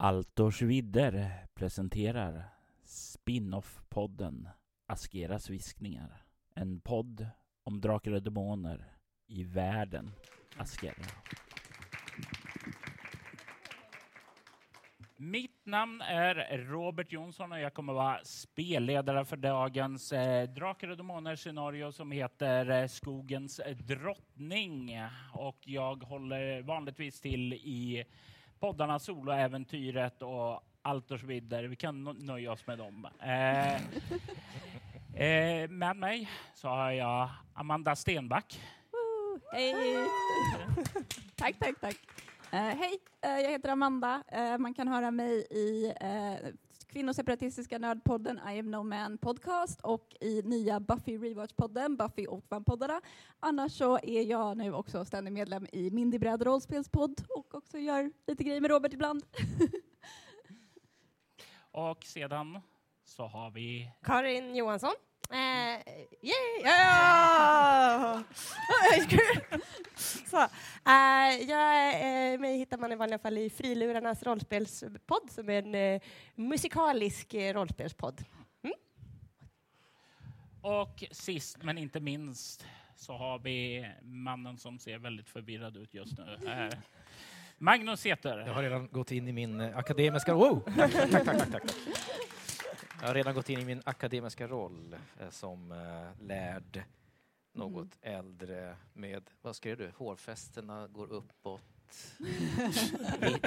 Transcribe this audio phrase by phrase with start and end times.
[0.00, 2.44] Altors vidder presenterar
[2.84, 4.48] spin-off-podden
[4.86, 6.22] Askeras viskningar.
[6.54, 7.26] En podd
[7.64, 8.84] om drakar och demoner
[9.26, 10.10] i världen
[10.56, 11.04] Askera.
[15.16, 20.96] Mitt namn är Robert Jonsson och jag kommer vara spelledare för dagens eh, Drakar och
[20.96, 25.00] Demoner scenario som heter eh, Skogens drottning.
[25.32, 28.04] Och jag håller vanligtvis till i
[28.60, 31.64] poddarna Soloäventyret och Altors vidder.
[31.64, 33.08] Vi kan nöja oss med dem.
[33.20, 33.74] Eh,
[35.22, 38.60] eh, med mig så har jag Amanda Stenback.
[38.92, 39.96] Woo, hej!
[41.36, 41.96] tack, tack, tack.
[42.52, 44.22] Uh, Hej, uh, jag heter Amanda.
[44.36, 46.48] Uh, man kan höra mig i uh,
[46.88, 53.00] kvinnoseparatistiska nördpodden I am no man podcast och i nya Buffy Rewatch-podden, Buffy och Vampoddarna.
[53.40, 58.12] Annars så är jag nu också ständig medlem i Mindy Bräd rollspelspodd och också gör
[58.26, 59.22] lite grejer med Robert ibland.
[61.70, 62.60] och sedan
[63.04, 64.94] så har vi Karin Johansson.
[65.32, 65.78] Uh,
[66.22, 68.20] yeah!
[70.30, 70.48] Så, uh,
[71.48, 71.94] jag,
[72.34, 76.00] uh, mig hittar man i vanliga fall i Frilurarnas rollspelspodd som är en uh,
[76.34, 78.24] musikalisk rollspelspodd.
[78.62, 78.74] Mm.
[80.60, 86.18] Och sist men inte minst så har vi mannen som ser väldigt förvirrad ut just
[86.18, 86.38] nu.
[87.58, 88.38] Magnus Heter.
[88.38, 90.34] Jag har redan gått in i min akademiska...
[90.34, 90.60] Wow!
[90.76, 91.62] Tack, tack, tack, tack, tack.
[93.00, 96.82] Jag har redan gått in i min akademiska roll eh, som eh, lärd,
[97.52, 98.18] något mm.
[98.18, 101.62] äldre med, vad skrev du, hårfästena går uppåt,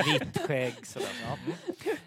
[0.06, 0.86] vitt skägg.
[0.86, 1.22] Sådär.
[1.22, 1.38] Ja.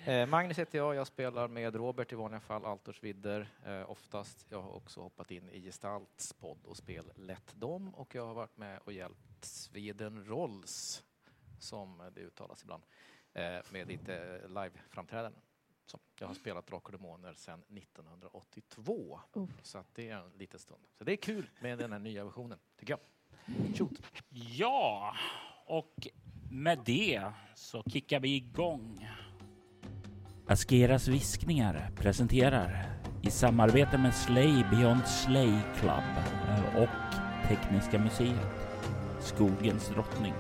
[0.07, 0.23] Mm.
[0.23, 4.47] Eh, Magnus heter jag, jag spelar med Robert i vanliga fall, Altors vidder eh, oftast.
[4.49, 8.35] Jag har också hoppat in i Gestalts podd och spel Lätt dem och jag har
[8.35, 11.03] varit med och hjälpt Sweden Rolls,
[11.59, 12.83] som det uttalas ibland,
[13.33, 15.41] eh, med lite live-framträdanden.
[15.87, 19.21] Så jag har spelat Drakar och Demoner sedan 1982.
[19.37, 19.47] Uh.
[19.63, 20.81] Så att det är en liten stund.
[20.99, 23.01] Så det är kul med den här nya versionen, tycker jag.
[23.77, 24.03] Shoot.
[24.31, 25.15] Ja,
[25.67, 26.09] och
[26.51, 29.09] med det så kickar vi igång.
[30.47, 32.87] Askeras viskningar presenterar
[33.23, 36.05] i samarbete med Slay Beyond Slay Club
[36.77, 37.15] och
[37.49, 38.65] Tekniska museet
[39.21, 40.35] Skogens drottning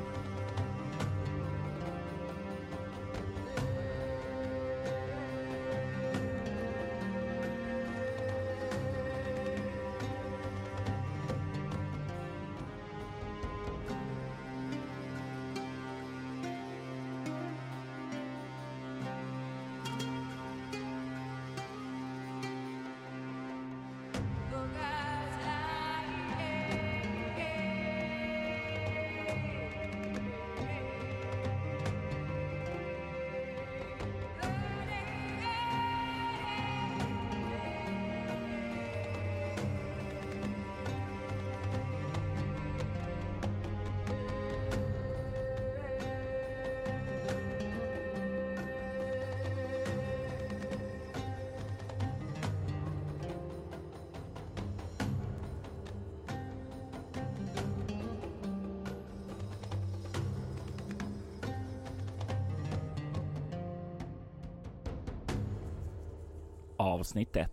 [66.84, 67.50] Avsnitt 1.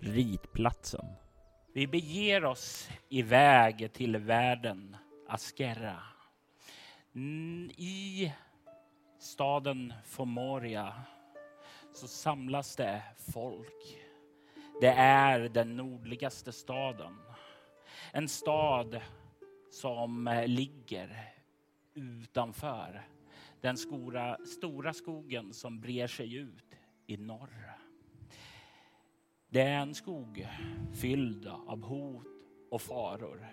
[0.00, 1.06] Ritplatsen.
[1.74, 4.96] Vi beger oss iväg till världen
[5.28, 6.02] Askerra.
[7.76, 8.32] I
[9.18, 10.94] staden Fomoria
[11.94, 13.98] så samlas det folk.
[14.80, 17.16] Det är den nordligaste staden.
[18.12, 19.00] En stad
[19.70, 21.32] som eh, ligger
[21.94, 23.02] utanför
[23.60, 27.79] den stora, stora skogen som brer sig ut i norr.
[29.52, 30.46] Det är en skog
[31.00, 32.26] fylld av hot
[32.70, 33.46] och faror.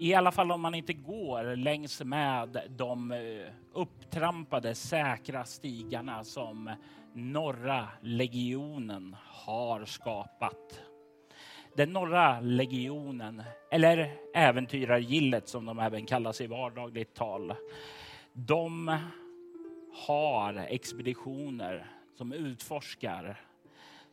[0.00, 6.70] I alla fall om man inte går längs med de eh, upptrampade säkra stigarna som
[7.14, 10.82] norra legionen har skapat.
[11.76, 17.54] Den norra legionen, eller äventyrargillet som de även kallas i vardagligt tal,
[18.32, 18.98] de
[20.06, 23.47] har expeditioner som utforskar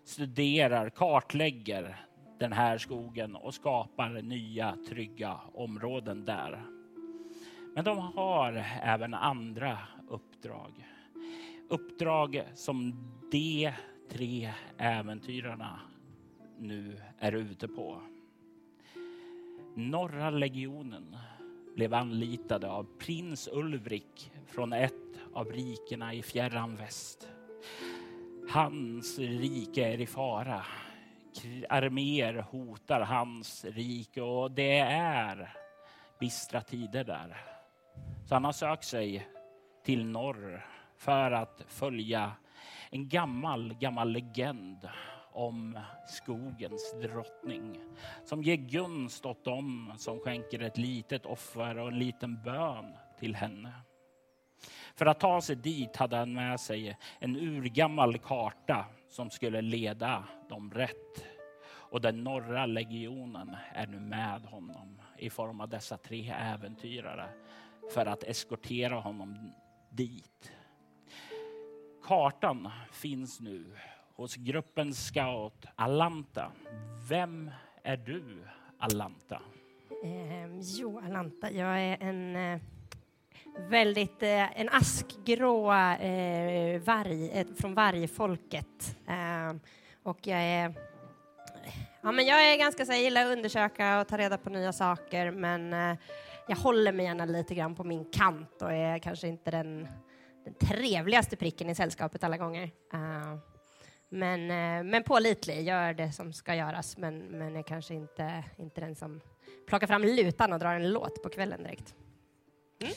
[0.05, 2.05] studerar, kartlägger
[2.39, 6.65] den här skogen och skapar nya trygga områden där.
[7.75, 9.77] Men de har även andra
[10.09, 10.87] uppdrag.
[11.69, 12.93] Uppdrag som
[13.31, 13.73] de
[14.11, 15.79] tre äventyrarna
[16.59, 18.01] nu är ute på.
[19.75, 21.17] Norra legionen
[21.75, 24.93] blev anlitade av prins Ulrik från ett
[25.33, 27.29] av rikena i fjärran väst
[28.49, 30.65] Hans rike är i fara.
[31.69, 35.53] Arméer hotar hans rike och det är
[36.19, 37.37] bistra tider där.
[38.25, 39.27] Så han har sökt sig
[39.83, 40.65] till norr
[40.97, 42.31] för att följa
[42.89, 44.89] en gammal, gammal legend
[45.31, 47.79] om skogens drottning
[48.25, 53.35] som ger gunst åt dem som skänker ett litet offer och en liten bön till
[53.35, 53.73] henne.
[54.95, 60.23] För att ta sig dit hade han med sig en urgammal karta som skulle leda
[60.49, 61.25] dem rätt.
[61.67, 67.29] Och den norra legionen är nu med honom i form av dessa tre äventyrare
[67.93, 69.51] för att eskortera honom
[69.89, 70.51] dit.
[72.03, 73.75] Kartan finns nu
[74.15, 76.51] hos gruppen Scout Alanta.
[77.09, 77.51] Vem
[77.83, 78.47] är du,
[78.79, 79.41] Alanta?
[80.03, 82.61] Eh, jo, Alanta, jag är en eh,
[83.57, 88.97] väldigt, eh, en askgrå eh, varg eh, från vargfolket.
[89.07, 89.55] Eh,
[90.03, 90.73] och jag är,
[92.01, 94.73] ja men jag är ganska så jag gillar att undersöka och ta reda på nya
[94.73, 95.97] saker, men eh,
[96.47, 99.87] jag håller mig gärna lite grann på min kant och är kanske inte den,
[100.45, 102.63] den trevligaste pricken i sällskapet alla gånger.
[102.93, 103.37] Uh,
[104.09, 108.81] men, uh, men pålitlig, gör det som ska göras, men, men är kanske inte, inte
[108.81, 109.21] den som
[109.67, 111.95] plockar fram lutan och drar en låt på kvällen direkt.
[112.81, 112.93] Mm.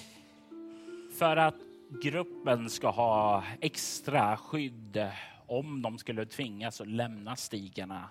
[1.19, 1.55] För att
[2.03, 5.07] gruppen ska ha extra skydd
[5.47, 8.11] om de skulle tvingas att lämna stigarna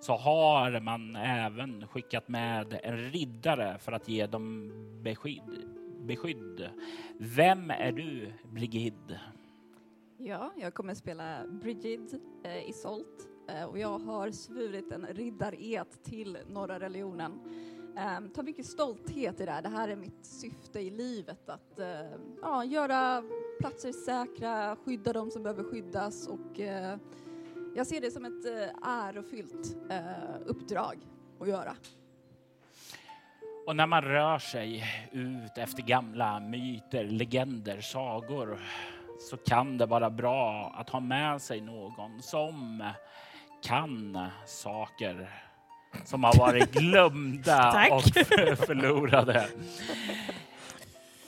[0.00, 4.72] så har man även skickat med en riddare för att ge dem
[5.02, 5.68] beskydd.
[6.00, 6.70] beskydd.
[7.18, 9.18] Vem är du, Brigid?
[10.18, 16.38] Ja, jag kommer spela Brigid eh, Isolt eh, och jag har svurit en riddaret till
[16.48, 17.32] Norra religionen.
[17.96, 19.62] Ehm, um, tar mycket stolthet i det här.
[19.62, 21.86] Det här är mitt syfte i livet, att uh,
[22.42, 23.22] ja, göra
[23.60, 26.96] platser säkra, skydda de som behöver skyddas och uh,
[27.76, 30.96] jag ser det som ett uh, ärofyllt eh, uppdrag
[31.40, 31.76] att göra.
[33.66, 38.60] Och när man rör sig ut efter gamla myter, legender, sagor
[39.20, 42.84] så kan det vara bra att ha med sig någon som
[43.62, 45.43] kan saker
[46.04, 48.02] som har varit glömda och
[48.66, 49.48] förlorade.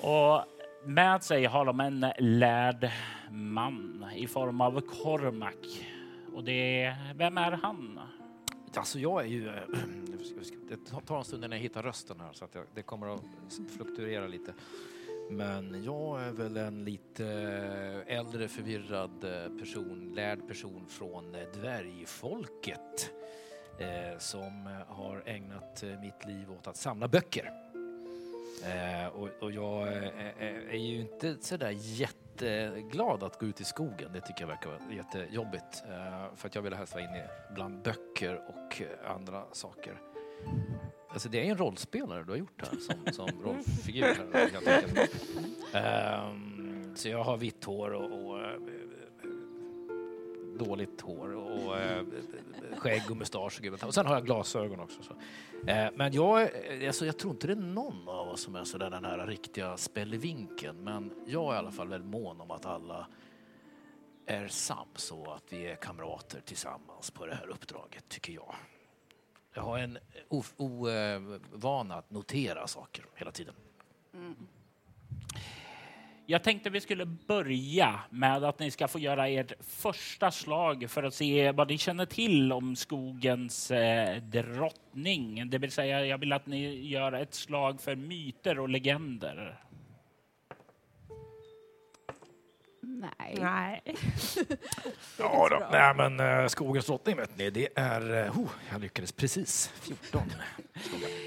[0.00, 0.44] Och
[0.84, 2.90] med sig har de en lärd
[3.30, 5.86] man i form av Kormak
[6.34, 8.00] och det, vem är han?
[8.74, 9.52] Alltså jag är ju...
[10.69, 10.76] Det
[11.06, 13.22] tar en stund innan jag hittar rösten här så att det kommer att
[13.76, 14.54] fluktuera lite.
[15.30, 17.26] Men jag är väl en lite
[18.06, 19.20] äldre förvirrad
[19.60, 23.15] person, lärd person från dvärgfolket eh,
[24.19, 27.52] som har ägnat mitt liv åt att samla böcker.
[28.64, 34.11] Eh, och, och, jag är, ju inte sådär jätteglad att gå ut i skogen.
[34.12, 35.84] Det tycker jag verkar vara jättejobbigt.
[35.88, 40.00] Eh, för att jag vill helst vara inne bland böcker och andra saker.
[41.08, 44.17] Alltså det är en rollspelare du har gjort här som, som rollfigur.
[45.72, 46.32] Här, eh,
[46.94, 48.61] så jag har vitt hår och, och eh,
[50.58, 52.05] dåligt hår och eh,
[52.79, 55.03] skägg och mustasch och Och sen har jag glasögon också.
[55.03, 55.12] Så.
[55.70, 58.64] Eh, men jag, eh, alltså, jag tror inte det är någon av oss som är
[58.64, 60.85] sådär den här riktiga spelvinkeln.
[60.85, 63.06] Men jag är i alla fall väldigt mån om att alla
[64.26, 68.55] är sams och att vi är kamrater tillsammans på det här uppdraget, tycker jag.
[69.53, 69.98] Jag har en
[70.56, 73.55] ovana att notera saker hela tiden.
[74.15, 74.34] Mm.
[76.28, 81.02] Jag tänkte vi skulle börja med att ni ska få göra ert första slag för
[81.02, 85.50] att se vad ni känner till om skogens eh, drottning.
[85.50, 89.60] Det vill säga, jag vill att ni gör ett slag för myter och legender.
[93.00, 93.36] Nej.
[93.41, 93.82] Nej.
[95.19, 95.69] ja då.
[95.72, 98.24] Nej, men uh, skogens drottning vet ni, det är...
[98.24, 99.70] Uh, oh, jag lyckades precis.
[99.81, 100.22] 14.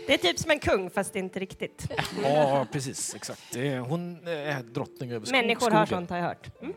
[0.07, 1.91] Det är typ som en kung, fast inte riktigt.
[2.23, 3.15] ja, precis.
[3.15, 3.55] Exakt.
[3.87, 6.61] hon är drottning över skog, Människor har sånt, har jag hört.
[6.61, 6.73] Mm.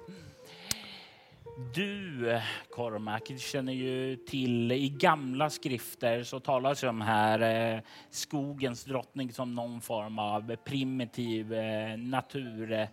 [1.74, 7.80] Du, Cormac, känner ju till i gamla skrifter så talas det om här eh,
[8.10, 12.88] skogens drottning som någon form av primitiv eh, natur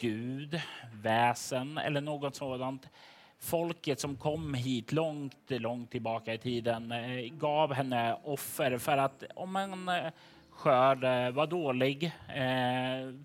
[0.00, 0.60] gud,
[1.02, 2.88] väsen eller något sådant.
[3.38, 9.24] Folket som kom hit långt, långt tillbaka i tiden eh, gav henne offer för att
[9.34, 10.12] om en eh,
[10.50, 12.12] skörd eh, var dålig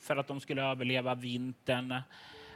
[0.01, 1.95] för att de skulle överleva vintern,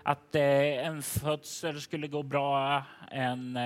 [0.03, 3.59] att en födsel skulle gå bra, en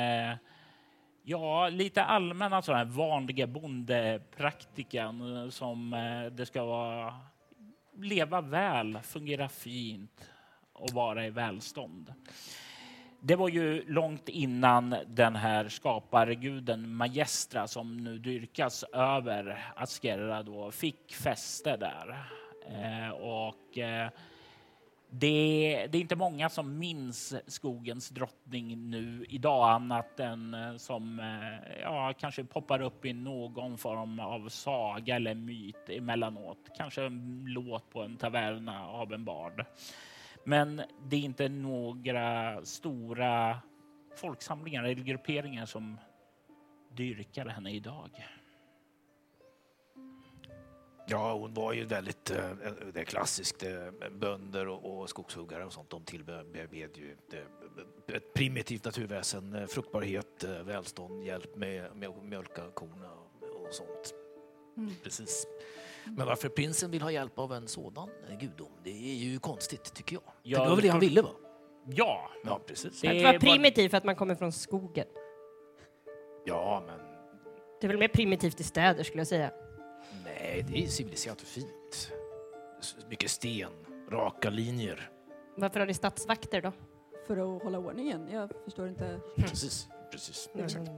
[1.25, 5.91] Ja, lite allmänna sådana vanliga bondepraktiken som
[6.31, 7.13] det ska vara
[7.97, 10.32] leva väl, fungera fint
[10.83, 12.13] och vara i välstånd.
[13.19, 20.71] det var ju långt innan den här skaparguden Majestra som nu dyrkas över Askerra då
[20.71, 22.25] fick fäste där.
[22.67, 24.09] Eh, och eh,
[25.15, 31.19] det, det, är inte många som minns skogens drottning nu idag annat än eh, som
[31.19, 36.69] eh, ja, kanske poppar upp i någon form av saga eller myt emellanåt.
[36.77, 39.65] Kanske en låt på en taverna av en bard.
[40.43, 43.61] Men det är inte några stora
[44.15, 45.97] folksamlingar eller grupperingar som
[46.95, 48.09] dyrkar henne idag.
[51.07, 52.49] Ja, hon var ju väldigt eh,
[52.93, 53.63] det är klassiskt.
[53.63, 57.15] Eh, bönder och skogshuggare och sånt, de tillbed ju
[58.07, 64.13] ett primitivt naturväsen, eh, fruktbarhet, välstånd, hjälp med, med mjölka korna och sånt.
[64.77, 64.93] Mm.
[65.03, 65.47] Precis.
[66.05, 70.15] Men varför prinsen vill ha hjälp av en sådan gudom, det är ju konstigt tycker
[70.15, 70.23] jag.
[70.43, 71.29] Ja, det var väl det han ville va?
[71.85, 72.29] Ja.
[72.43, 73.01] Ja, precis.
[73.01, 75.07] Det, det var primitivt för att man kommer från skogen.
[76.45, 76.99] Ja, men...
[77.81, 79.51] Det är väl mer primitivt i städer skulle jag säga.
[80.25, 82.11] Nej, det är civiliserat och fint.
[83.09, 83.71] Mycket sten,
[84.09, 85.09] raka linjer.
[85.57, 86.71] Varför har ni stadsvakter då?
[87.27, 88.27] För att hålla ordningen.
[88.31, 89.19] Jag förstår inte.
[89.35, 90.49] Precis, precis.
[90.53, 90.65] Mm.
[90.65, 90.91] Exakt.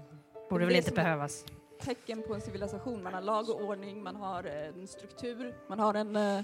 [0.50, 1.46] Borde väl inte behövas.
[1.80, 3.04] Tecken på en civilisation.
[3.04, 6.16] Man har lag och ordning, man har en struktur, man har en...
[6.16, 6.42] Uh...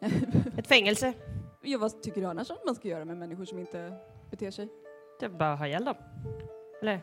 [0.58, 1.12] Ett fängelse.
[1.60, 3.92] Ja, vad tycker du annars att man ska göra med människor som inte
[4.30, 4.68] beter sig?
[5.20, 5.94] Det är bara att ha ihjäl dem.
[6.82, 7.00] Eller?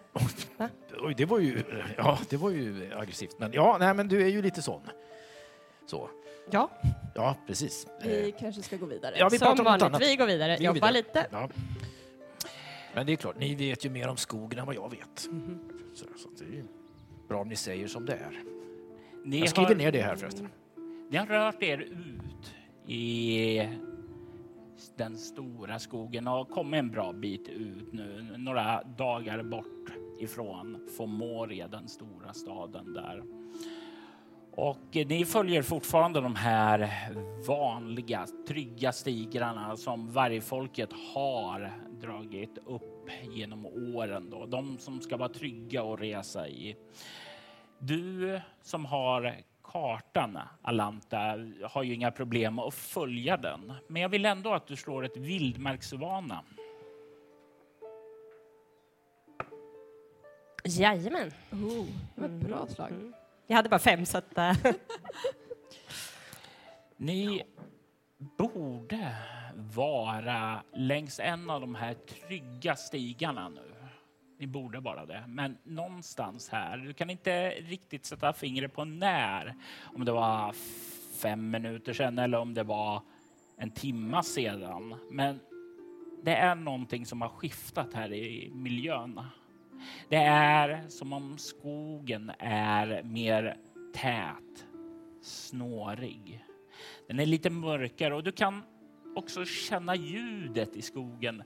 [1.00, 1.64] Oj, det var ju,
[1.98, 3.40] ja, det var ju aggressivt.
[3.40, 4.82] Men ja, nej, men du är ju lite sån.
[5.86, 6.10] Så.
[6.52, 6.70] Ja.
[7.16, 7.88] Ja, precis.
[8.04, 8.36] Vi eh.
[8.40, 9.16] kanske ska gå vidare.
[9.18, 10.02] Ja, vi Som vanligt, annat.
[10.02, 10.56] vi går vidare.
[10.60, 10.92] Vi Jobba vidare.
[10.92, 11.28] lite.
[11.32, 11.50] Ja.
[12.94, 15.26] Men det är klart, ni vet ju mer om skogen än vad jag vet.
[15.26, 15.89] Mm -hmm.
[15.94, 16.64] Så, så det är
[17.28, 18.44] bra om ni säger som det är.
[19.24, 20.48] Ni jag skriver har, ner det här förresten.
[21.10, 22.56] Ni har rört er ut
[22.90, 23.70] i
[24.96, 31.68] den stora skogen och kommit en bra bit ut nu, några dagar bort ifrån Fomoria,
[31.68, 33.24] den stora staden där.
[34.52, 36.90] Och ni följer fortfarande de här
[37.48, 44.30] vanliga trygga stigarna som vargfolket har dragit upp genom åren.
[44.30, 44.46] Då.
[44.46, 46.76] De som ska vara trygga att resa i.
[47.80, 51.18] Du som har kartan, Alanta,
[51.64, 53.74] har ju inga problem att följa den.
[53.88, 56.44] Men jag vill ändå att du slår ett vildmarksvana.
[60.64, 61.32] Jajamän.
[61.52, 62.92] Oh, det var ett bra slag.
[62.92, 63.14] Mm.
[63.50, 64.38] Jag hade bara fem, så att...
[64.38, 64.72] Uh...
[66.98, 67.44] Ni
[68.38, 69.16] borde
[69.56, 73.76] vara längs en av de här trygga stigarna nu.
[74.40, 75.24] Ni borde vara det.
[75.28, 79.56] Men någonstans här, du kan inte riktigt sätta fingret på när.
[79.82, 80.56] Om det var
[81.22, 83.02] fem minuter sedan eller om det var
[83.58, 84.96] en timma sedan.
[85.12, 85.40] Men
[86.24, 89.22] det är någonting som har skiftat här i miljön.
[90.10, 93.58] Det är som om skogen är mer
[93.94, 94.66] tät,
[95.22, 96.46] snårig.
[97.08, 98.64] Den är lite mörkare och du kan
[99.16, 101.44] också känna ljudet i skogen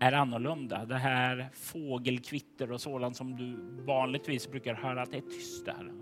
[0.00, 0.84] är annorlunda.
[0.84, 5.92] Det här fågelkvitter och sådant som du vanligtvis brukar höra att det är tyst där.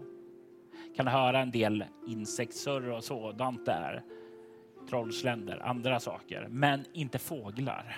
[0.96, 4.02] Kan höra en del insektssurr och sådant där.
[4.88, 7.96] Trollsländer, andra saker, men inte fåglar.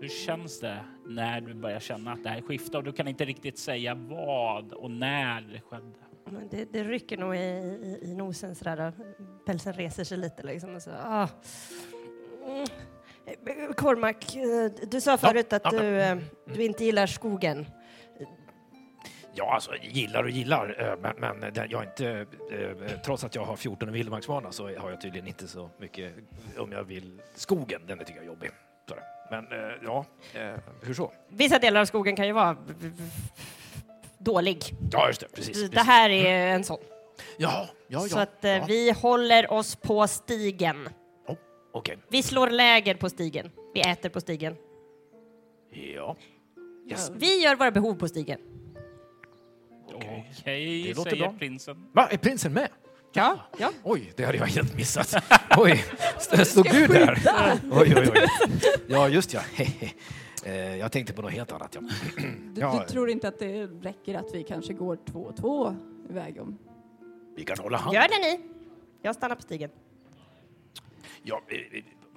[0.00, 3.24] Hur känns det när du börjar känna att det här skiftar och du kan inte
[3.24, 6.06] riktigt säga vad och när det skedde?
[6.50, 8.92] Det, det rycker nog i, i, i nosen sådär.
[9.46, 10.74] Pälsen reser sig lite liksom.
[10.74, 11.28] Och så, ah.
[12.46, 12.66] mm.
[13.76, 16.18] Cormac, eh, du sa förut att du, eh,
[16.54, 17.66] du inte gillar skogen.
[19.34, 22.26] Ja, alltså gillar och gillar, eh, men, men jag inte,
[23.04, 26.14] trots att jag har 14 vildmarksvana så har jag tydligen inte så mycket,
[26.58, 28.50] om jag vill, skogen, den tycker jag är jobbig.
[29.30, 29.44] Men
[29.82, 30.04] ja,
[30.82, 31.12] hur så?
[31.28, 32.56] Vissa delar av skogen kan ju vara
[34.18, 34.64] dålig.
[34.92, 35.52] Ja, just det, precis.
[35.52, 35.70] precis.
[35.70, 36.78] Det här är en sån.
[37.36, 38.08] Ja, ja, ja.
[38.08, 38.64] Så att ja.
[38.68, 40.88] vi håller oss på stigen.
[41.72, 41.96] Okay.
[42.08, 43.50] Vi slår läger på stigen.
[43.74, 44.56] Vi äter på stigen.
[45.70, 46.16] Ja.
[46.90, 47.10] Yes.
[47.14, 48.40] Vi gör våra behov på stigen.
[49.86, 50.92] Okej, okay.
[50.92, 51.34] okay, säger bra.
[51.38, 51.86] prinsen.
[51.92, 52.68] Va, är prinsen med?
[53.16, 53.38] Ja.
[53.58, 53.70] ja.
[53.82, 55.14] Oj, det hade jag helt missat.
[55.56, 55.84] Oj,
[56.44, 57.18] stod du där?
[57.70, 58.26] Oj, oj, oj.
[58.88, 59.40] Ja, just ja.
[60.44, 61.74] Eh, jag tänkte på något helt annat.
[61.74, 61.80] Ja.
[62.54, 62.84] Du, ja.
[62.86, 65.76] du tror inte att det räcker att vi kanske går två och två
[66.10, 66.58] iväg om?
[67.36, 67.94] Vi kan hålla hand.
[67.94, 68.40] Gör det ni.
[69.02, 69.70] Jag stannar på stigen.
[71.22, 71.42] Ja,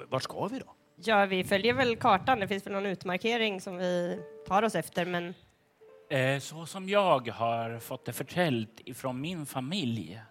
[0.09, 0.75] vart ska vi då?
[0.95, 2.39] Ja, vi följer väl kartan.
[2.39, 5.33] Det finns väl någon utmarkering som vi tar oss efter, men...
[6.09, 10.21] Eh, så som jag har fått det förtäljt ifrån min familj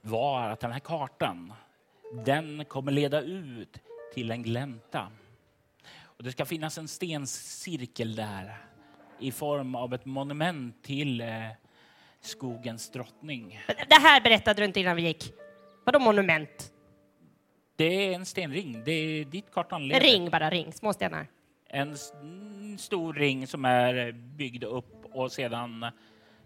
[0.00, 1.52] var att den här kartan,
[2.24, 3.78] den kommer leda ut
[4.14, 5.06] till en glänta.
[6.02, 8.56] Och det ska finnas en stencirkel där
[9.18, 11.28] i form av ett monument till eh,
[12.20, 13.60] skogens drottning.
[13.88, 15.32] Det här berättade du inte innan vi gick.
[15.84, 16.72] Vadå monument?
[17.76, 18.84] Det är en stenring.
[18.84, 20.00] Det är dit kartan leder.
[20.00, 20.72] ring bara, ring.
[20.72, 21.26] Små stenar.
[21.66, 21.96] En
[22.78, 25.86] stor ring som är byggd upp och sedan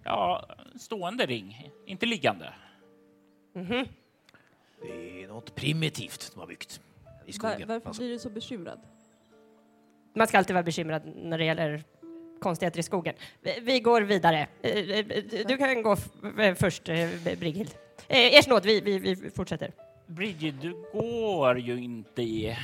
[0.05, 0.45] ja,
[0.81, 2.53] stående ring, inte liggande.
[3.55, 3.87] Mhm.
[4.83, 6.81] Det är något primitivt de har byggt
[7.27, 7.69] i Var, skogen.
[7.69, 8.03] varför alltså.
[8.03, 8.81] blir du så bekymrad?
[10.15, 11.85] Man ska alltid vara bekymrad när det gäller
[12.41, 13.15] konstigheter i skogen.
[13.41, 14.47] Vi, vi går vidare.
[14.63, 15.05] Eh, eh,
[15.49, 17.09] Du kan gå f- eh, först, eh,
[17.39, 17.75] Brighild.
[18.09, 19.73] Eh, Ers nåd, vi, vi, vi fortsätter.
[20.07, 22.57] Bridget, du går ju inte i...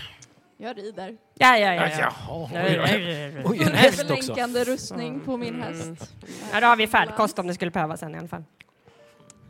[0.57, 1.17] Jag rider.
[1.35, 1.89] Ja, ja, ja.
[1.89, 2.13] Ja, ja.
[2.29, 4.35] jaha, oj, en häst också.
[4.67, 5.61] Rustning på min Mm.
[5.61, 6.15] häst.
[6.53, 8.45] Ja, då har vi färdkost om det skulle behövas sen i alla fall.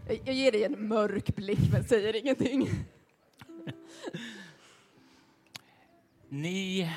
[0.09, 2.69] Jag- Jag ger dig en mörk blick men säger ingenting.
[6.28, 6.90] Ni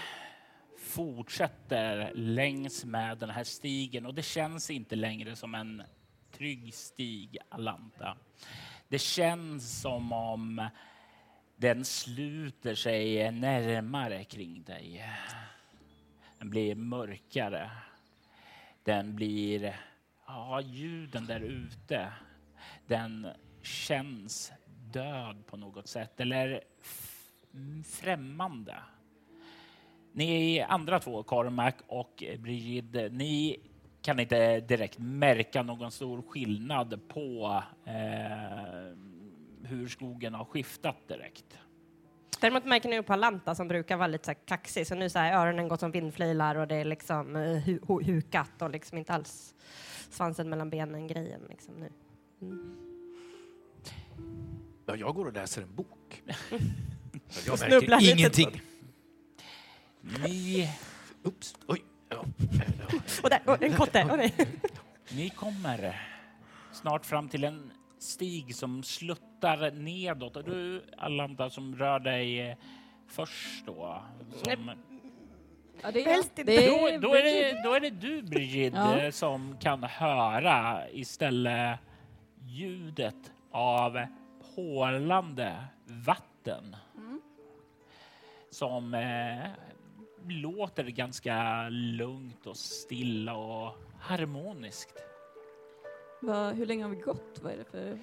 [0.79, 5.83] fortsätter längs med den här stigen och det känns inte längre som en
[6.31, 8.17] trygg stig, Alanta.
[8.87, 10.67] Det känns som om
[11.55, 15.05] den sluter sig närmare kring dig.
[16.39, 17.71] Den blir mörkare.
[18.83, 19.79] Den blir...
[20.27, 22.13] Ja, ljuden där ute,
[22.87, 23.27] den
[23.61, 24.51] känns
[24.93, 26.61] död på något sätt eller
[27.85, 28.75] främmande.
[30.11, 33.59] Ni andra två, Cormac och Brigid, ni
[34.01, 38.97] kan inte direkt märka någon stor skillnad på eh,
[39.63, 41.57] hur skogen har skiftat direkt.
[42.41, 45.19] Däremot märker ni på Alanta som brukar vara lite så här kaxig, så nu så
[45.19, 48.97] här öronen gått som vindflilar och det är liksom eh, hu hu hukat och liksom
[48.97, 49.55] inte alls
[50.09, 51.89] svansen mellan benen grejen liksom nu.
[52.43, 52.75] Mm.
[54.85, 56.23] Ja, jag går och läser en bok.
[57.45, 58.61] Jag märker ingenting.
[60.01, 60.69] Ni,
[61.23, 61.55] Oops.
[61.67, 61.83] Oj.
[62.09, 62.25] Ja.
[63.23, 64.03] Och där, oh, en kotte!
[64.03, 64.33] Oh, nej.
[65.11, 66.01] ni kommer
[66.71, 72.57] snart fram till en stig som sluttar nedåt och du, Alanta, som rör dig eh,
[73.07, 74.03] först då.
[74.43, 74.71] Som,
[75.81, 76.51] Ja, det Helst inte.
[76.51, 78.97] det Då, då, är det, då är det du, Brigid, Ja.
[78.97, 81.79] eh, som kan höra istället
[82.57, 84.05] ljudet av
[84.55, 86.75] porlande vatten.
[86.97, 87.21] Mm.
[88.49, 89.49] Som eh,
[90.27, 94.95] låter ganska lugnt och stilla och harmoniskt.
[96.21, 97.39] Vad- hur länge har vi gått?
[97.43, 97.97] Vad är det för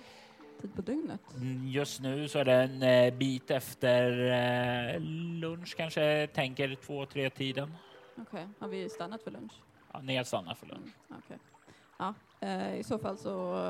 [0.60, 1.20] tid på dygnet?
[1.36, 4.10] Mm, Just nu så är det en eh, bit efter
[4.94, 5.00] eh,
[5.40, 7.74] lunch, kanske tänker två, tre tiden.
[8.18, 9.52] Okej, har vi stannat för lunch?
[9.92, 10.94] Ja, ni har stannat för lunch.
[11.10, 11.38] Mm, okej.
[11.98, 13.64] Ja, eh, I så fall så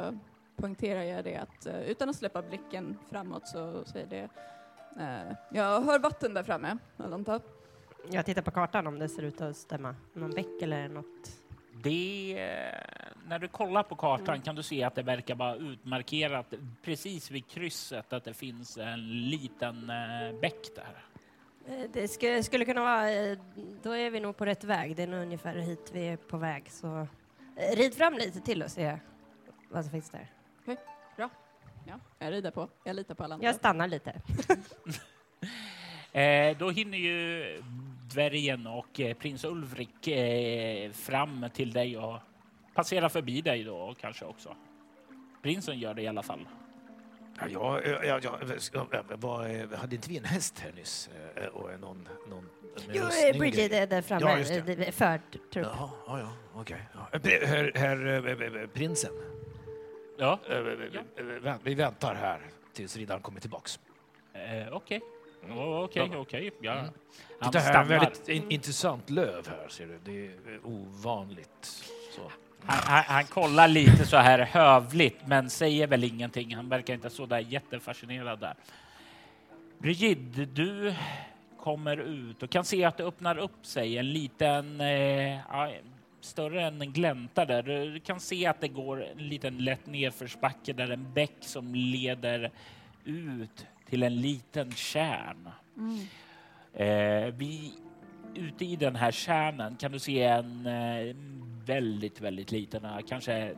[0.60, 4.28] poängterar jag det att eh, utan att släppa blicken framåt så säger det
[5.02, 7.40] eh, jag hör vatten där framme, Alanta.
[8.10, 9.94] Jag tittar på kartan om det ser ut att stämma.
[10.12, 11.30] Någon bäck eller något.
[11.82, 14.42] Det, eh, när du kollar på kartan Mm.
[14.42, 19.20] kan du se att det verkar vara utmarkerat precis vid krysset att det finns en
[19.30, 19.86] liten
[20.40, 21.04] bäck där.
[21.92, 23.36] Det skulle, skulle kunna vara,
[23.82, 24.96] då är vi nog på rätt väg.
[24.96, 26.70] Det är nog ungefär hit vi är på väg.
[26.70, 27.06] Så
[27.76, 28.98] rid fram lite till och se
[29.68, 30.26] vad som finns där.
[31.86, 32.68] Ja, jag rider på.
[32.84, 33.46] Jag litar på Alanta.
[33.46, 34.20] Jag stannar lite.
[36.12, 37.44] Eh, då hinner ju
[38.14, 42.18] dvärgen och eh, prins Ulrik eh, fram till dig och
[42.74, 44.56] passera förbi dig då kanske också.
[45.42, 46.48] Prinsen gör det i alla fall.
[47.40, 48.38] Ja, ja, ja, ja,
[48.72, 51.10] ja, vad, eh, hade inte vi en häst här nyss?
[51.36, 52.44] Eh, Och någon, någon
[52.86, 53.02] med Jo,
[53.32, 54.26] eh, Bridget är där framme.
[54.30, 54.58] Ja, just det.
[54.58, 55.20] eh, det är Förd
[55.52, 55.66] trupp.
[55.66, 56.88] Jaha, ja, ja, okej.
[56.94, 57.08] Ja.
[57.12, 58.06] Eh, pri- Herr, herr
[58.56, 59.12] eh, eh, prinsen,
[60.20, 62.40] Ja, eh, vi väntar här
[62.72, 63.80] tills riddaren kommer tillbaks.
[64.32, 65.00] eh, okej.
[65.50, 66.50] Okej, okej.
[66.62, 66.86] Mm.
[67.42, 69.98] Titta här, väldigt in, intressant löv här ser du.
[70.04, 71.64] Det är ovanligt.
[72.16, 72.22] Så.
[72.64, 76.54] Han, han, han kollar lite så här hövligt, men säger väl ingenting.
[76.56, 78.54] Han verkar inte så där jättefascinerad där.
[79.78, 80.94] Brigid, du
[81.60, 85.38] kommer ut och kan se att det öppnar upp sig en liten, eh,
[86.24, 87.62] större än en glänta där.
[87.62, 92.50] Du kan se att det går en liten lätt nedförsbacke där en bäck som leder
[93.04, 95.48] ut till en liten kärn.
[95.76, 96.06] Mm.
[96.74, 97.72] Eh, vi,
[98.34, 101.16] ute i den här kärnan kan du se en eh,
[101.64, 103.54] väldigt, väldigt liten kanske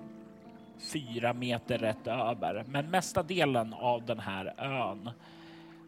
[0.93, 2.65] fyra meter rätt över.
[2.69, 5.11] Men mesta delen av den här ön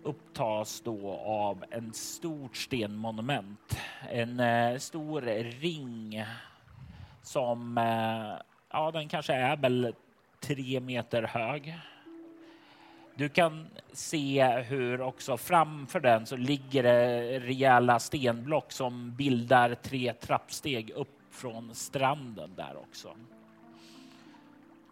[0.03, 3.79] upptas då av en stort stenmonument.
[4.11, 5.21] En eh, stor
[5.61, 6.25] ring
[7.25, 9.95] som, eh, ja den kanske är väl
[10.41, 11.79] tre meter hög.
[13.15, 20.13] Du kan se hur också framför den så ligger det rejäla stenblock som bildar tre
[20.13, 23.09] trappsteg upp från stranden där också.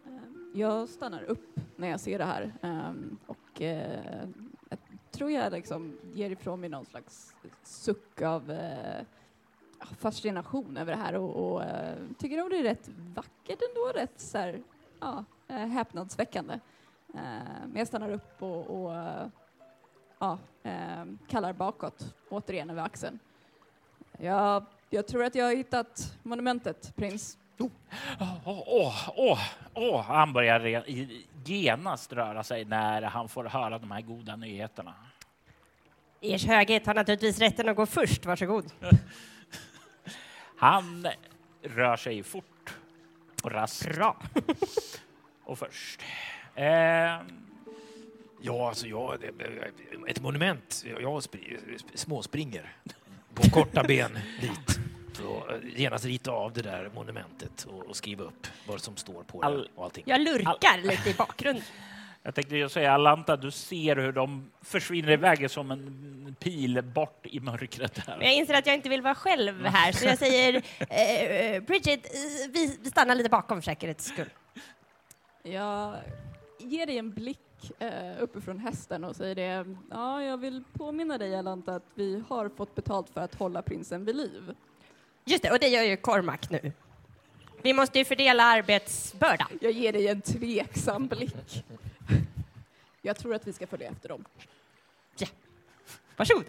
[0.07, 4.25] Ehm, jag stannar upp när jag ser det här ehm, och eh,
[4.69, 4.79] jag
[5.11, 9.05] tror jag liksom ger ifrån mig någon slags suck av eh,
[9.99, 14.21] fascination över det här och, och eh, tycker nog det är rätt vackert ändå, rätt
[14.21, 14.63] så här,
[15.01, 16.55] ja, eh, häpnadsväckande.
[17.15, 17.21] Eh,
[17.67, 18.93] Men jag stannar upp och, och
[20.19, 20.39] ja,
[21.29, 23.19] kallar bakåt, återigen över axeln.
[24.19, 27.39] Jag, jag tror att jag har hittat monumentet, prins.
[27.59, 27.69] Åh,
[28.45, 29.39] åh, åh,
[29.75, 30.01] åh.
[30.03, 30.85] Han börjar
[31.45, 34.95] genast röra sig när han får höra de här goda nyheterna.
[36.21, 38.73] Ers höghet har naturligtvis rätten att gå först, varsågod.
[40.63, 41.07] Han
[41.63, 42.75] rör sig fort
[43.43, 44.17] och raskt Bra.
[45.45, 46.01] och först.
[46.55, 46.65] Eh,
[48.45, 49.19] Ja, alltså jag,
[50.09, 50.85] ett monument.
[51.01, 52.73] Jag spri- småspringer
[53.35, 54.79] på korta ben dit.
[55.13, 59.23] Så eh, genast rita av det där monumentet och, och skriva upp vad som står
[59.23, 60.05] på All- det och allting.
[60.07, 61.65] Jag lurkar lite i bakgrunden.
[62.23, 67.27] Jag tänkte ju säga Alanta, du ser hur de försvinner iväg som en pil bort
[67.27, 68.07] i mörkret.
[68.07, 72.07] Men jag inser att jag inte vill vara själv här, så jag säger eh, Bridget,
[72.07, 74.31] eh, vi vi stannar lite bakom för säkerhets skull.
[75.43, 75.97] Jag
[76.59, 77.39] ger dig en blick
[77.79, 77.91] eh,
[78.23, 79.77] uppifrån hästen och säger det.
[79.91, 84.05] Ja, jag vill påminna dig Alanta att vi har fått betalt för att hålla prinsen
[84.05, 84.55] vid liv.
[85.25, 86.73] Just det, och det gör ju Cormac nu.
[87.63, 89.49] Vi måste ju fördela arbetsbördan.
[89.61, 91.65] Jag ger dig en tveksam blick.
[93.03, 94.25] Jag tror att vi ska följa efter dem.
[96.17, 96.45] Varsågod.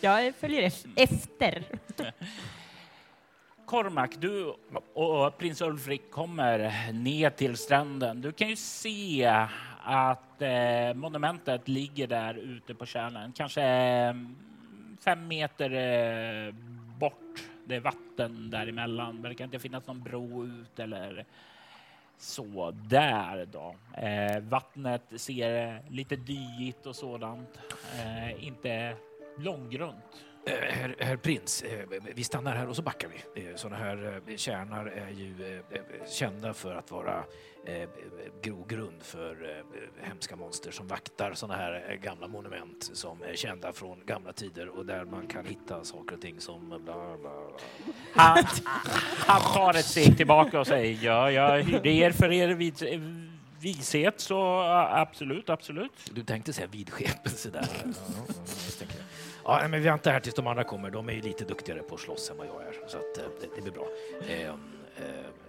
[0.00, 1.64] Jag följer ef- efter.
[3.66, 4.54] Cormac, du
[4.94, 8.20] och prins Ulfrik kommer ner till stranden.
[8.20, 9.26] Du kan ju se
[9.84, 14.14] att eh, monumentet ligger där ute på kärnan, kanske eh,
[15.00, 16.54] fem meter eh,
[16.98, 17.40] bort.
[17.64, 19.16] Det är vatten däremellan.
[19.22, 21.24] Det verkar inte finnas någon bro ut eller
[22.18, 23.74] så där då.
[24.02, 27.58] Eh, vattnet ser lite dyigt och sådant.
[27.98, 28.96] Eh, inte
[29.38, 30.24] långgrunt.
[30.48, 33.42] Eh, Herr, herr prins, eh, vi stannar här och så backar vi.
[33.42, 35.62] Eh, Sådana här kärnar är ju
[36.10, 37.24] kända för att vara
[38.42, 39.62] grogrund för
[40.00, 44.86] hemska monster som vaktar sådana här gamla monument som är kända från gamla tider och
[44.86, 47.16] där man kan hitta saker och ting som bla bla.
[47.16, 47.30] bla.
[48.14, 48.44] Han,
[49.26, 52.82] han tar ett steg tillbaka och säger ja, jag hyrde er för er vis,
[53.60, 56.10] vishet, så absolut, absolut.
[56.12, 57.68] Du tänkte säga vidskepelse där.
[57.84, 57.94] Ja,
[59.48, 60.90] ja, men vi väntar här tills de andra kommer.
[60.90, 63.24] De är ju lite duktigare på att slåss än vad jag är, så att, eh,
[63.40, 63.88] det, det blir bra.
[64.28, 64.54] Eh, eh,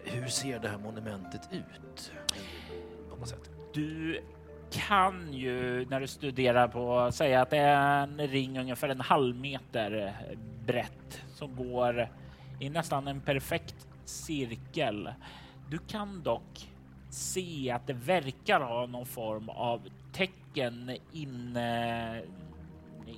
[0.03, 2.11] hur ser det här monumentet ut?
[3.09, 3.51] På något sätt.
[3.73, 4.21] Du
[4.71, 9.35] kan ju när du studerar på säga att det är en ring ungefär en halv
[9.35, 10.15] meter
[10.65, 12.09] brett som går
[12.59, 15.13] i nästan en perfekt cirkel.
[15.69, 16.69] Du kan dock
[17.09, 19.81] se att det verkar ha någon form av
[20.11, 21.57] tecken in,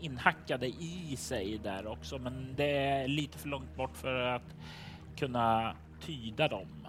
[0.02, 4.56] inhackade i sig där också, men det är lite för långt bort för att
[5.18, 5.76] kunna
[6.06, 6.88] tyda dem.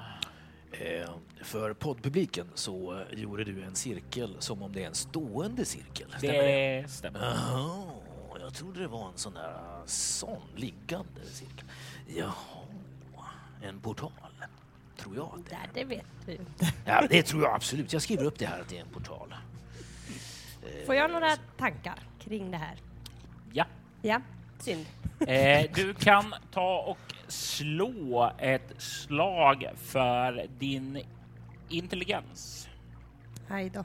[0.72, 1.10] Eh,
[1.42, 6.06] för poddpubliken så eh, gjorde du en cirkel som om det är en stående cirkel.
[6.18, 6.82] Stämmer det?
[6.82, 7.20] Det stämmer.
[7.20, 7.84] Jaha,
[8.40, 11.64] jag trodde det var en sån där eh, sån liggande cirkel.
[12.16, 13.26] Jaha,
[13.62, 14.10] en portal.
[14.96, 15.70] Tror jag att det Där, är.
[15.74, 16.72] det vet vi inte.
[16.84, 17.92] Ja, det tror jag absolut.
[17.92, 19.34] Jag skriver upp det här att det är en portal.
[20.86, 22.76] Får jag några tankar kring det här?
[23.52, 23.64] Ja.
[24.02, 24.20] Ja,
[24.58, 24.86] synd.
[25.26, 31.02] Eh, du kan ta och slå ett slag för din
[31.68, 32.68] intelligens.
[33.48, 33.84] Aj då.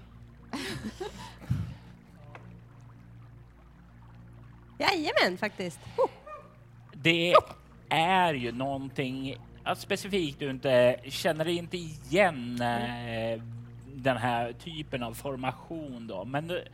[4.79, 5.79] Jajamän, faktiskt.
[5.97, 6.09] Oh.
[6.93, 7.33] Det
[7.89, 9.35] är ju någonting
[9.75, 13.41] specifikt du inte känner inte igen eh,
[13.95, 16.67] den här typen av formation då, men du-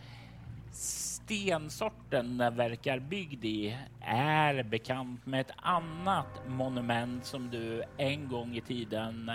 [1.25, 8.55] stensorten den verkar byggd i är bekant med ett annat monument som du en gång
[8.55, 9.31] i tiden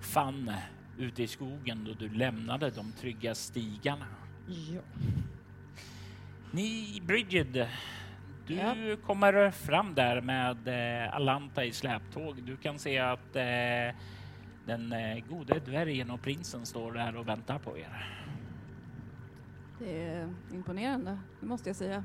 [0.00, 0.52] fann
[0.98, 4.06] ute i skogen då du lämnade de trygga stigarna.
[4.48, 4.80] Ja.
[6.50, 7.52] Ni, Bridget,
[8.46, 8.74] du Ja.
[9.06, 10.68] kommer fram där med
[11.04, 12.42] eh, Alanta i släptåg.
[12.42, 13.96] Du kan se att eh,
[14.66, 18.25] den eh, gode dvärgen och prinsen står där och väntar på er.
[19.78, 22.04] Det är imponerande, det måste jag säga.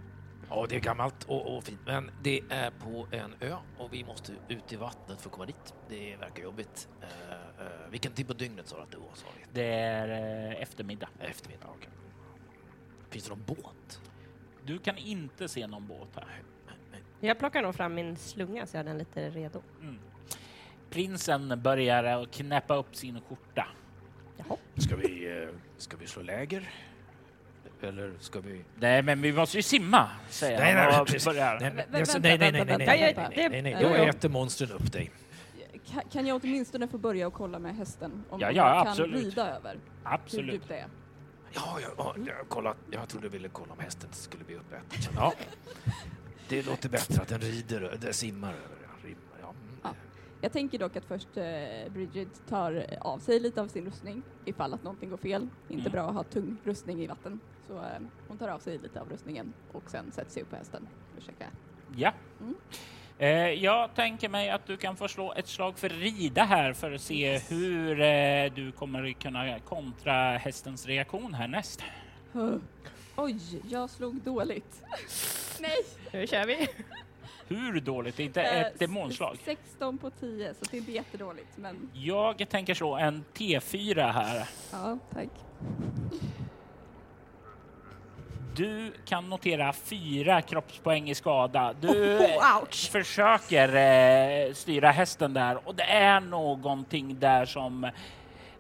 [0.50, 4.04] Ja, det är gammalt och, och fint, men det är på en ö och vi
[4.04, 5.74] måste ut i vattnet för att komma dit.
[5.90, 6.88] Det verkar jobbigt.
[7.02, 9.10] Eh, eh, vilken tid på dygnet sa du att det var?
[9.14, 9.46] Sa vi?
[9.54, 10.08] Det är
[10.52, 11.10] eh, eftermiddag.
[11.20, 11.90] Eftermiddag, okej.
[13.10, 14.02] Finns det någon båt?
[14.66, 16.42] Du kan inte se någon båt här.
[17.20, 19.62] Jag plockar nog fram min slunga så jag har den lite redo.
[19.82, 20.00] Mm.
[20.90, 23.68] Prinsen börjar knäppa upp sin skjorta.
[24.38, 24.58] Jaha.
[24.78, 26.70] Ska vi, eh, ska vi slå läger?
[27.82, 28.62] Eller ska vi...
[28.80, 31.06] Nej, men vi måste ju simma, säger Nej, nej, han.
[31.10, 34.92] Nej, nej, vänta, nej, nej, nej, nej, nej, nej, nej, nej, jag- äter monstren upp
[34.92, 35.12] dig.
[35.86, 38.24] Ka- Kan jag åtminstone få börja och kolla med hästen?
[38.30, 39.24] Om Ja, ja, jag kan absolut.
[39.26, 39.72] rida över?
[39.74, 40.54] Hur Absolut.
[40.54, 40.88] djupt det är?
[41.54, 42.78] Ja, ja, ja jag, kollat.
[42.92, 45.14] jag trodde du ville kolla om hästen skulle bli uppäten.
[45.16, 45.34] Ja,
[46.50, 48.78] det låter bättre att den rider, den simmar över.
[48.84, 49.50] Ja, rimmar, ja.
[49.50, 49.80] Mm.
[49.84, 49.90] Ja.
[50.42, 54.74] Jag tänker dock att först eh, Bridget tar av sig lite av sin rustning ifall
[54.74, 55.48] att någonting går fel.
[55.70, 55.92] Inte Mm.
[55.92, 57.40] bra att ha tung rustning i vatten.
[57.68, 57.82] Så eh,
[58.28, 60.88] hon tar av sig lite av rustningen och sen sätter sig upp på hästen.
[61.16, 61.46] Försöka.
[61.96, 62.14] Ja.
[62.42, 62.56] Mm.
[63.18, 66.92] Eh, jag tänker mig att du kan få slå ett slag för rida här för
[66.92, 71.82] att se hur eh, du kommer kunna kontra hästens reaktion härnäst.
[72.34, 72.56] Huh.
[73.16, 74.84] Oj, jag slog dåligt.
[75.60, 75.78] Nej!
[76.14, 76.68] Nu kör vi.
[77.56, 78.18] Hur dåligt?
[78.18, 79.34] Det är inte Eh, ett demonslag.
[79.34, 81.58] s- 16 på 10, så det är inte jättedåligt.
[81.58, 84.50] Men Jag tänker slå en T4 här.
[84.72, 85.30] ja, tack.
[88.56, 91.74] Du kan notera fyra kroppspoäng i skada.
[91.82, 92.92] Du Oh, ouch.
[92.92, 93.76] försöker
[94.48, 97.90] eh, styra hästen där och det är någonting där som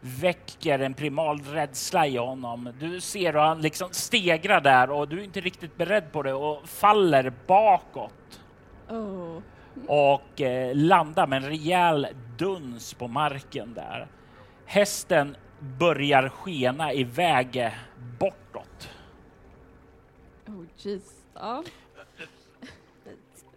[0.01, 2.73] väcker en primal rädsla i honom.
[2.79, 6.33] Du ser hur han liksom stegrar där och du är inte riktigt beredd på det
[6.33, 8.40] och faller bakåt
[8.91, 9.41] Oh.
[9.87, 14.07] och eh, landar med en rejäl duns på marken där.
[14.65, 17.71] Hästen börjar skena iväg
[18.19, 18.89] bortåt.
[20.47, 21.03] Oh jeez.
[21.33, 21.63] Ja.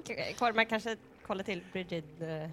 [0.38, 2.20] Korma kanske kolla till Bridget.
[2.20, 2.28] eh.
[2.28, 2.48] Jag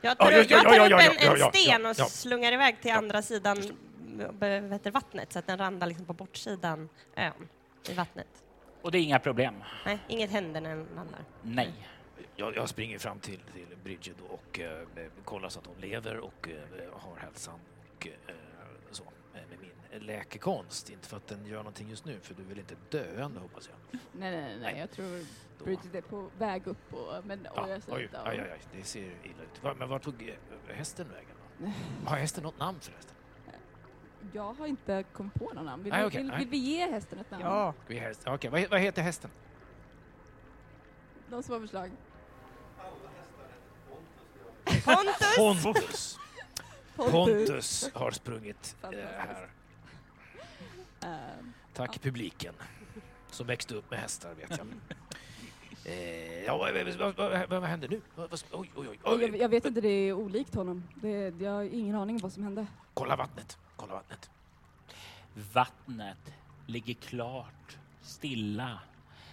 [0.00, 2.04] Ja, tar, ja, jag ja, tar ja, upp en, ja, ja, en sten och ja.
[2.04, 3.56] slungar iväg till andra sidan
[4.30, 7.48] vad heter vattnet så att den landar liksom på bortsidan ön
[7.90, 8.26] i vattnet.
[8.82, 9.54] Och det är inga problem.
[9.86, 11.20] Nej, inget händer när den landar.
[11.42, 11.72] Nej.
[12.36, 14.86] Jag, jag springer fram till, till Bridget och eh,
[15.24, 17.60] kollar så att hon lever och eh, har hälsan
[17.96, 18.34] och eh,
[18.90, 19.02] så
[19.32, 20.90] med min läkekonst.
[20.90, 24.00] Inte för att den gör någonting just nu, för du vill inte döende hoppas jag.
[24.12, 24.78] Nej, nej, nej, Nej.
[24.78, 25.24] jag tror
[25.58, 28.38] Då- Bridget är på väg upp och, men Ja, och jag ser oj, av- aj,
[28.40, 29.62] aj, aj, det ser illa ut.
[29.62, 31.30] Va- Men var tog eh, hästen vägen?
[31.58, 31.66] Då?
[32.10, 33.12] Har hästen något namn förresten?
[34.32, 35.82] Jag har inte kommit på någon namn.
[35.82, 37.72] Vill, Nej, vi- okej, vill, vill vi ge hästen ett namn?
[37.86, 39.30] Vi häst, okej, vad, he- vad heter hästen?
[41.30, 41.90] Någon som har förslag?
[44.84, 45.36] Pontus!
[45.36, 46.18] Pontus.
[46.96, 49.48] Pontus har sprungit eh, här.
[51.00, 52.54] Ehm, Tack publiken
[53.30, 54.66] som växte upp med hästar vet jag.
[55.84, 57.16] Eh, ja, vad, vad,
[57.48, 58.00] vad, vad händer nu?
[58.14, 59.22] Vad, vad, oj, oj, oj, oj.
[59.22, 60.82] jag, jag vet inte, det är olikt honom.
[60.94, 62.66] Det, jag har ingen aning om vad som hände.
[62.94, 64.30] Kolla vattnet, kolla vattnet.
[65.52, 66.32] Vattnet
[66.66, 68.80] ligger klart, stilla.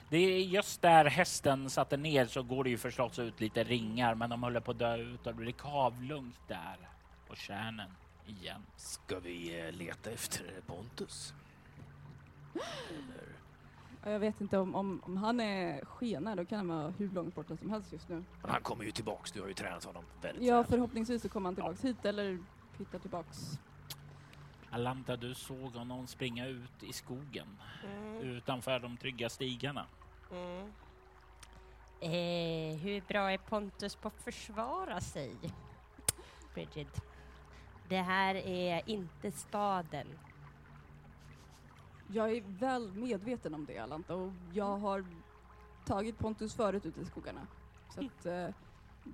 [0.09, 4.15] Det är just där hästen satte ner så går det ju förstås ut lite ringar
[4.15, 6.77] men de håller på att dö ut och det blir kavlugnt där
[7.27, 7.89] på kärnen
[8.27, 8.61] igen.
[8.75, 11.33] Ska vi eh, leta efter Pontus?
[14.03, 17.09] Eller, Jag vet inte om, om, om han är skena, då kan han vara hur
[17.09, 18.23] långt borta som helst just nu.
[18.41, 20.65] men han kommer ju tillbaks, du har ju tränat honom väldigt Ja, väl.
[20.65, 22.39] förhoppningsvis så kommer han tillbaks hit eller
[22.77, 23.59] hittar tillbaks.
[24.73, 27.47] Alanta, du såg honom springa ut i skogen
[27.83, 29.85] Mm, utanför de trygga stigarna.
[30.31, 30.71] mm.
[32.01, 35.35] Eh, hur bra är Pontus på att försvara sig?
[36.53, 37.01] Bridget.
[37.89, 40.07] Det här är inte staden.
[42.07, 45.05] Jag är väl medveten om det, Alanta, och jag har
[45.85, 47.47] tagit Pontus förut ute i skogarna.
[47.89, 48.47] Så att, eh,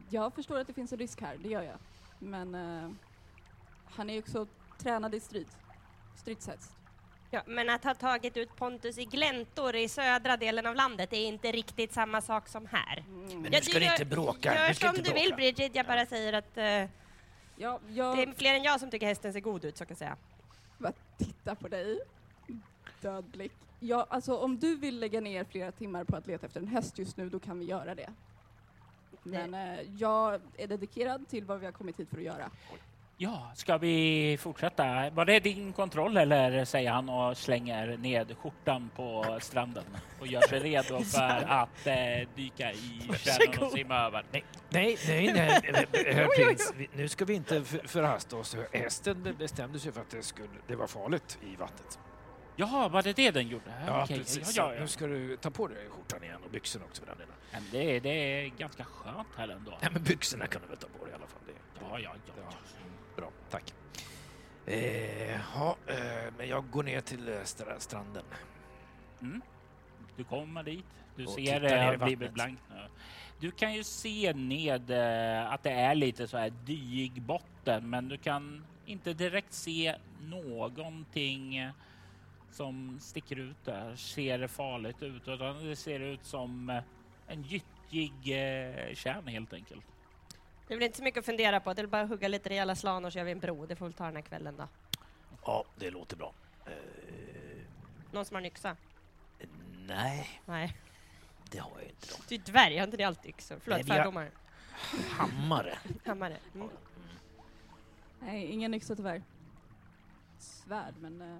[0.09, 1.77] jag förstår att det finns en risk här, det gör jag.
[2.19, 2.91] Men eh,
[3.85, 4.47] han är också
[4.79, 5.47] tränad i strid.
[6.15, 6.71] Stridshäst.
[7.31, 11.25] Ja, men att ha tagit ut Pontus i gläntor i södra delen av landet är
[11.27, 12.97] inte riktigt samma sak som här.
[13.07, 13.27] Mm.
[13.41, 14.55] Men nu Ja, ska du inte bråka.
[14.55, 16.89] Gör som du vill Bridget, jag bara säger att eh,
[17.61, 19.89] Ja, jag det är fler än jag som tycker hästen ser god ut, så kan
[19.91, 20.17] jag säga.
[20.77, 21.99] bara tittar på dig.
[23.01, 23.51] Död blick.
[23.79, 26.97] Ja, alltså om du vill lägga ner flera timmar på att leta efter en häst
[26.99, 28.09] just nu, då kan vi göra det.
[29.23, 32.51] Men eh, jag är dedikerad till vad vi har kommit hit för att göra.
[33.21, 35.09] Ja, ska vi fortsätta?
[35.09, 39.83] Var det din kontroll eller säger han och slänger ned skjortan på stranden
[40.19, 44.25] och gör sig redo för att eh, dyka i kärnan och simma över?
[44.31, 46.73] Nej, nej, nej, nej, herr prins.
[46.77, 48.55] vi- Nu ska vi inte för- förhasta oss.
[48.71, 51.99] Hästen be- bestämde sig för att det, skulle, det var farligt i vattnet.
[52.55, 53.73] Jaha, var det det den gjorde?
[53.87, 54.57] Ja, Okej, precis.
[54.57, 54.87] Ja, ja, Nu ja.
[54.87, 57.33] ska du ta på dig skjortan igen och byxorna också för den delen.
[57.51, 59.77] Men det, det är ganska skönt här ändå.
[59.81, 61.38] Nej, men byxorna kan du väl ta på dig i alla fall.
[61.89, 62.43] Ja, ja, ja.
[63.15, 63.73] Bra, tack.
[64.65, 68.23] Eh, ja, eh, men jag går ner till eh, stra- stranden.
[69.21, 69.41] Mm.
[70.17, 70.85] Du kommer dit.
[71.15, 72.33] Du Och ser tittar det ner i har blivit vattnet.
[72.33, 72.75] blankt nu.
[73.39, 78.07] Du kan ju se ned eh, att det är lite så här dyig botten, men
[78.09, 81.69] du kan inte direkt se någonting
[82.51, 86.83] som sticker ut där, ser farligt ut, utan det ser ut som eh,
[87.27, 89.85] en gyttjig eh, kärn helt enkelt.
[90.69, 91.73] Det blir inte så mycket att fundera på.
[91.73, 93.65] Det är bara att hugga lite rejäla slanor så gör vi en bro.
[93.65, 94.67] Det får vi ta den här kvällen då.
[95.45, 96.33] Ja, det låter bra.
[96.65, 96.71] Eh,
[98.11, 98.75] Någon som har en yxa?
[99.87, 100.77] nej, Nej.
[101.51, 102.07] det har jag inte.
[102.09, 102.15] Då.
[102.27, 103.59] Du är dvärg, har inte det alltid yxor?
[103.63, 104.29] Förlåt, Nej, vi har- fördomar.
[105.09, 105.77] Hammare.
[106.05, 106.37] Hammare.
[106.55, 106.69] Mm.
[108.19, 109.23] Nej, ingen yxa tyvärr.
[110.39, 111.21] Svärd, men...
[111.21, 111.37] eh,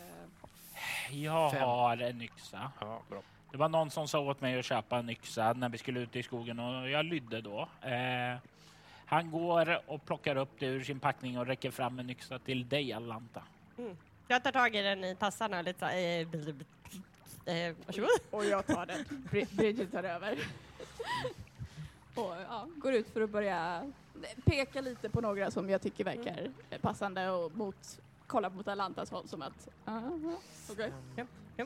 [0.00, 1.62] eh, Jag Fem.
[1.62, 2.72] har en yxa.
[2.80, 3.22] Ja, bra.
[3.54, 6.16] Det var någon som sa åt mig att köpa en yxa när vi skulle ut
[6.16, 7.68] i skogen och jag lydde då.
[7.82, 8.36] Eh,
[9.06, 12.68] han går och plockar upp det ur sin packning och räcker fram en yxa till
[12.68, 13.42] dig, Alanta.
[14.28, 16.64] Jag tar tag i den i tassarna och lite så här, eh, bl- bl-
[17.44, 18.08] bl- eh, varsågod.
[18.30, 19.04] och jag tar den.
[19.30, 20.38] Bri- Bridget tar över.
[22.14, 23.90] och ja, går ut för att börja
[24.44, 26.48] peka lite på några som jag tycker verkar
[26.80, 29.68] passande och mot, kolla mot Alantas håll som att...
[29.86, 30.18] aha,
[30.70, 30.92] okej.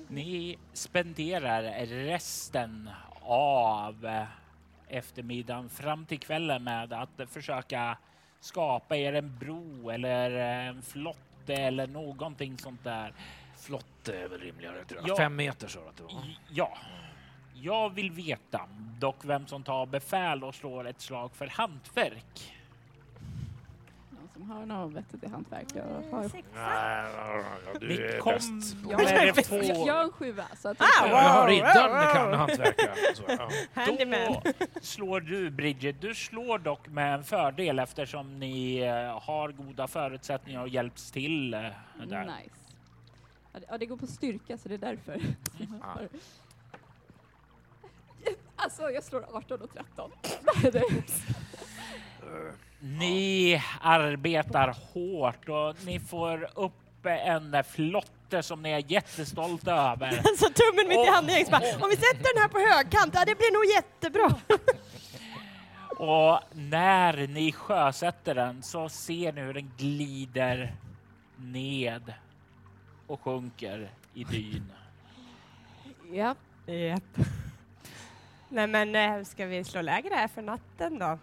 [0.09, 2.91] Ni spenderar resten
[3.23, 4.25] av
[4.89, 7.99] eftermiddagen fram till kvällen med att försöka
[8.41, 13.15] skapa er en bro eller en flotte eller någonting sånt där.
[13.57, 15.09] Flotte är väl rimligare, tror jag.
[15.09, 15.17] Ja.
[15.17, 16.39] Fem meter sa du att det var.
[16.51, 16.79] Ja.
[17.55, 18.69] Jag vill veta
[18.99, 22.55] dock vem som tar befäl och slår ett slag för hantverk.
[24.39, 25.67] Som har något vettigt i hantverk.
[25.75, 26.23] Jag har,
[26.55, 28.77] ja, Ni du är kom bäst.
[28.89, 29.09] jag, med
[29.51, 31.11] har, jag har en sjua, så att Ah, jag.
[31.11, 32.95] Jaha, riddaren kan hantverka.
[33.15, 33.51] Så, ja.
[33.75, 34.33] Handyman.
[34.45, 36.01] Då slår du Bridget.
[36.01, 41.55] Du slår dock med en fördel eftersom ni eh, har goda förutsättningar och hjälps till
[41.55, 41.61] eh,
[42.07, 42.25] där.
[42.25, 42.51] Nice.
[43.53, 45.21] Ja det, ja, det går på styrka, så det är därför.
[45.83, 45.99] Ah.
[48.57, 50.11] Alltså, jag slår 18 och 13.
[52.81, 60.11] Ni arbetar hårt och ni får upp en flotte som ni är jättestolta över.
[60.37, 61.45] Så tummen mitt i handen.
[61.51, 64.35] bara, Om vi sätter den här på högkant, ja det blir nog jättebra.
[65.99, 70.75] Och när ni sjösätter den så ser ni hur den glider
[71.37, 72.15] ned
[73.07, 74.73] och sjunker i dyn.
[76.13, 76.35] Ja.
[76.67, 77.27] Japp.
[78.49, 81.19] Nej men eh, ska vi slå läger här för natten då?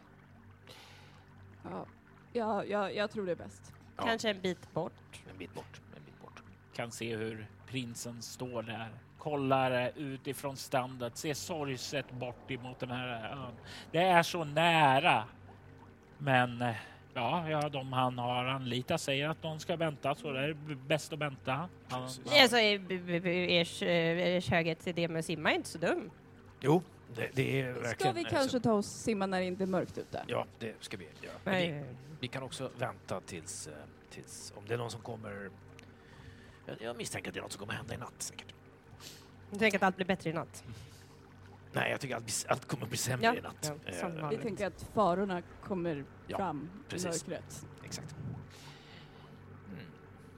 [1.71, 1.86] Ja,
[2.34, 3.73] ja, ja, jag tror det är bäst.
[3.97, 4.04] Ja.
[4.04, 5.21] Kanske en bit bort.
[5.32, 5.82] En bit bort.
[5.97, 6.43] En bit bort.
[6.73, 12.91] Kan se hur prinsen står där, kollar ut ifrån strandet, ser sorgset bort emot den
[12.91, 13.54] här ön.
[13.91, 15.23] Det är så nära.
[16.17, 16.75] Men eh,
[17.13, 20.54] ja, ja, de han har anlitat säger att de ska vänta, så det är
[20.88, 21.69] bäst att vänta.
[21.89, 22.82] Han, Alltså, eh,
[23.60, 26.12] ers, eh, ers höghet idé med att simma är inte så dum.
[26.62, 26.82] Jo,
[27.15, 27.95] det, det är verkligen...
[27.95, 30.23] Ska vi kanske så- ta oss simma när det inte är mörkt ute?
[30.28, 31.58] Ja, det ska vi göra.
[31.58, 31.84] Vi,
[32.19, 33.73] vi kan också vänta tills, eh,
[34.10, 34.54] tills...
[34.56, 35.49] Om det är någon som kommer...
[36.65, 38.54] Jag, jag misstänker att det är något som kommer hända i natt säkert.
[39.49, 40.63] Jag tänker att allt blir bättre i natt.
[41.73, 43.71] Nej, jag tycker allt, allt kommer bli sämre Ja, i natt.
[43.86, 47.06] ja, Eh, Vi tänker att farorna kommer Ja, fram precis.
[47.06, 47.65] i mörkret.
[47.84, 48.15] Exakt.
[49.67, 49.80] Mm.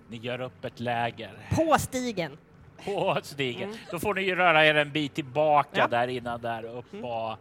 [0.09, 2.37] Ni gör upp ett läger På stigen.
[2.85, 3.63] På stigen.
[3.69, 3.77] Mm.
[3.91, 5.87] Då får ni ju röra er en bit tillbaka Ja.
[5.87, 7.37] där innan där upp Mm.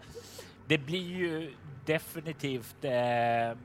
[0.67, 3.59] det blir ju definitivt eh,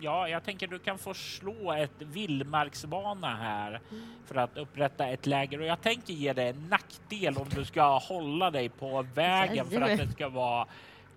[0.00, 3.80] Ja, jag tänker du kan få slå ett vildmarksbana här
[4.26, 7.98] för att upprätta ett läger och jag tänker ge dig en nackdel om du ska
[7.98, 10.66] hålla dig på vägen för att det ska vara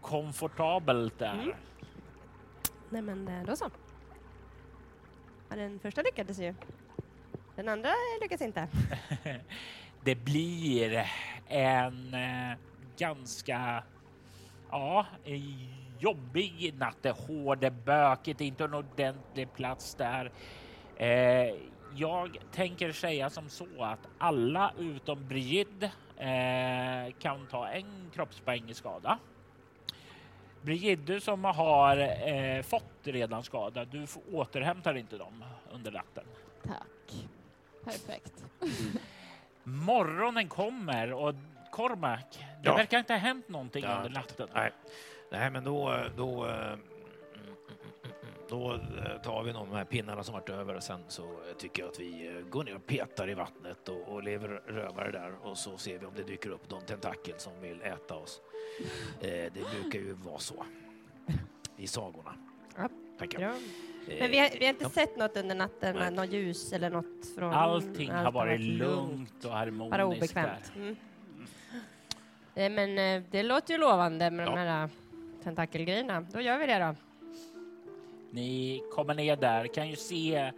[0.02, 1.34] komfortabelt där.
[1.34, 1.52] Mm.
[2.90, 3.70] Nej men eh, då så.
[5.50, 6.54] Den första lyckades ju.
[7.56, 7.90] Den andra
[8.22, 8.68] lyckas inte.
[10.08, 11.06] Det blir
[11.48, 12.58] en eh,
[12.98, 13.84] ganska
[14.72, 15.06] ja,
[16.00, 16.98] jobbig natt.
[17.02, 20.32] Det är hård, det är bökigt, det är inte en ordentlig plats där.
[20.98, 21.56] Eh,
[21.96, 25.84] jag tänker säga som så att alla utom Brigid
[26.18, 29.20] eh, kan ta en kroppspoäng i skada.
[30.62, 31.98] Brigid, du som har
[32.30, 36.26] eh, fått redan skada, du återhämtar inte dem under natten.
[36.64, 37.28] Tack.
[37.84, 38.46] Perfekt.
[39.70, 41.36] Morgonen kommer och
[41.72, 42.76] Cormac, det Ja.
[42.76, 44.48] verkar inte ha hänt någonting Ja, under natten.
[44.54, 44.72] Nej.
[45.32, 46.04] Nej, men då...
[46.18, 46.80] då eh, mm, mm,
[48.04, 51.04] mm, då eh, tar vi någon av de här pinnarna som varit över och sen
[51.08, 54.48] så eh, tycker jag att vi går ner och petar i vattnet och, och lever
[54.48, 58.16] rövare där och så ser vi om det dyker upp någon tentakel som vill äta
[58.16, 58.42] oss.
[59.22, 60.66] Det brukar ju vara så
[61.78, 62.36] i sagorna.
[63.18, 63.52] Ja, tänker jag.
[63.52, 63.60] Bra.
[64.16, 64.90] Eh, Men vi har, vi har inte ja.
[64.90, 66.12] sett något under natten, Nej.
[66.12, 67.54] något ljus eller något från...
[67.54, 70.18] Allting allt har varit lugnt och Bara harmoniskt.
[70.18, 70.72] obekvämt.
[70.76, 70.82] där.
[70.82, 70.96] Mm.
[72.56, 74.52] Eh, Men eh, det låter ju lovande med Ja.
[74.52, 74.90] de här
[75.44, 76.22] tentakelgrejerna.
[76.22, 76.96] Då gör vi det då.
[78.32, 80.52] Ni kommer ner där, kan ju se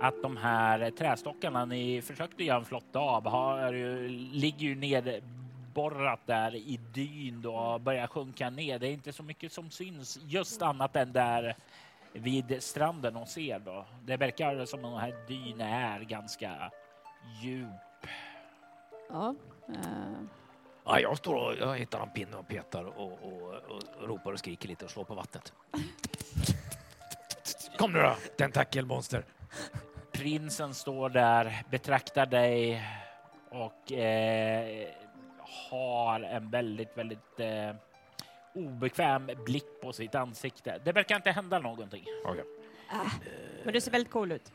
[0.00, 6.20] att de här trästockarna ni försökte göra en flotta av har ju, ligger ju nedborrat
[6.26, 8.78] där i dyn då och börjar sjunka ner.
[8.78, 11.56] Det är inte så mycket som syns just annat än där
[12.18, 13.86] vid stranden och ser då.
[14.04, 16.70] Det verkar som att den här dyn är ganska
[17.42, 18.06] djup.
[19.08, 19.34] Ja.
[19.68, 20.20] eh,
[20.88, 24.38] Ja, jag står och jag hittar en pinne och petar och, och, och ropar och
[24.38, 25.52] skriker lite och slår på vattnet.
[27.78, 29.24] Kom nu då, tentakelmonster.
[30.12, 32.82] Prinsen står där, betraktar dig
[33.50, 34.88] och eh,
[35.70, 37.74] har en väldigt, väldigt eh,
[38.56, 40.80] obekväm blick på sitt ansikte.
[40.84, 42.04] Det verkar inte hända någonting.
[43.64, 44.52] Men du ser väldigt cool ut.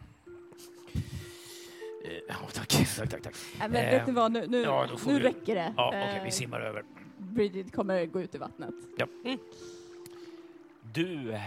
[2.05, 3.21] Eh, Ja, tack, tack, tack.
[3.23, 3.35] tack.
[3.59, 5.73] nej, men Eh, vet ni vad, nu, nu, ja, nu vi- räcker det.
[5.77, 6.83] Ja, okej, Eh, vi simmar över.
[7.17, 8.73] Bridget kommer gå ut i vattnet.
[10.93, 11.39] Du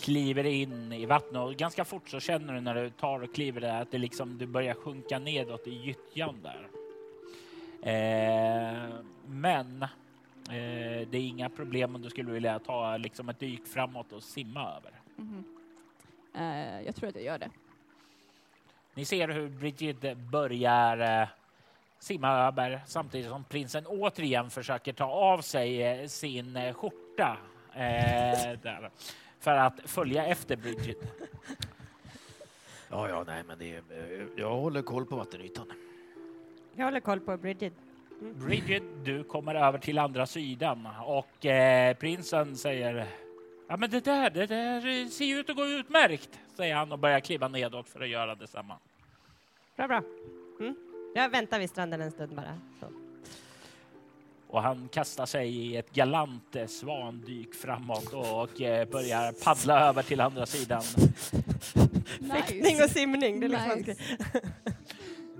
[0.00, 3.60] kliver in i vattnet och ganska fort så känner du när du tar och kliver
[3.60, 6.68] där att det liksom, du börjar sjunka nedåt i gyttjan där.
[7.82, 8.88] Eh,
[9.26, 9.86] men
[10.50, 14.22] eh, det är inga problem om du skulle vilja ta liksom ett dyk framåt och
[14.22, 14.92] simma över.
[15.16, 15.44] Mhm.
[16.34, 17.50] Eh, jag tror att jag gör det.
[18.94, 21.28] Ni ser hur Bridget börjar eh,
[21.98, 27.38] simma över samtidigt som prinsen återigen försöker ta av sig eh, sin eh, skjorta
[27.72, 27.78] eh,
[28.62, 28.90] där,
[29.40, 30.98] för att följa efter Bridget.
[32.90, 33.82] Ja, ja, nej, men det
[34.36, 35.72] jag håller koll på vattenytan.
[36.74, 37.72] Jag håller koll på Bridget.
[38.20, 43.06] Bridget, du kommer över till andra sidan och eh, prinsen säger
[43.68, 46.98] Ja, men det där, det där ser ju ut att gå utmärkt, säger han och
[46.98, 48.76] börjar kliva nedåt för att göra detsamma.
[49.76, 50.02] Bra, bra.
[50.60, 50.74] Mm.
[51.14, 52.58] Jag väntar vid stranden en stund bara.
[52.80, 52.86] Så.
[54.46, 60.02] Och han kastar sig i ett galant eh, svandyk framåt och eh, börjar paddla över
[60.02, 60.82] till andra sidan.
[62.30, 63.40] Fäktning och simning.
[63.40, 63.96] Det är liksom Nice.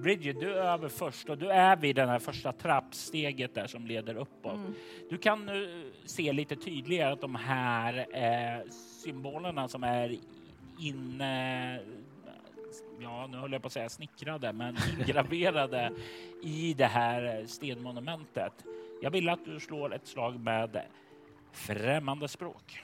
[0.02, 3.86] Bridget, du är över först och du är vid det här första trappsteget där som
[3.86, 4.54] leder uppåt.
[4.54, 4.74] Mm.
[5.10, 10.16] Du kan nu se lite tydligare att de här eh, symbolerna som är
[10.78, 11.80] inne
[13.02, 15.92] Ja, nu håller jag på att säga snickrade, men ingraverade
[16.42, 18.52] i det här stenmonumentet.
[19.02, 20.82] Jag vill att du slår ett slag med
[21.52, 22.82] främmande språk.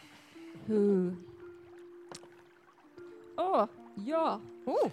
[3.36, 4.40] Åh, oh, ja.
[4.66, 4.90] Oh,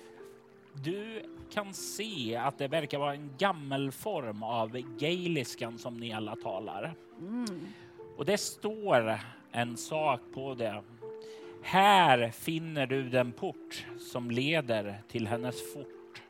[0.73, 1.21] Du
[1.53, 6.95] kan se att det verkar vara en gammelform av gaeliskan som ni alla talar.
[7.19, 7.45] Mm.
[8.17, 9.19] Och det står
[9.51, 10.83] en sak på det.
[11.63, 16.21] Här finner du den port som leder till hennes fort.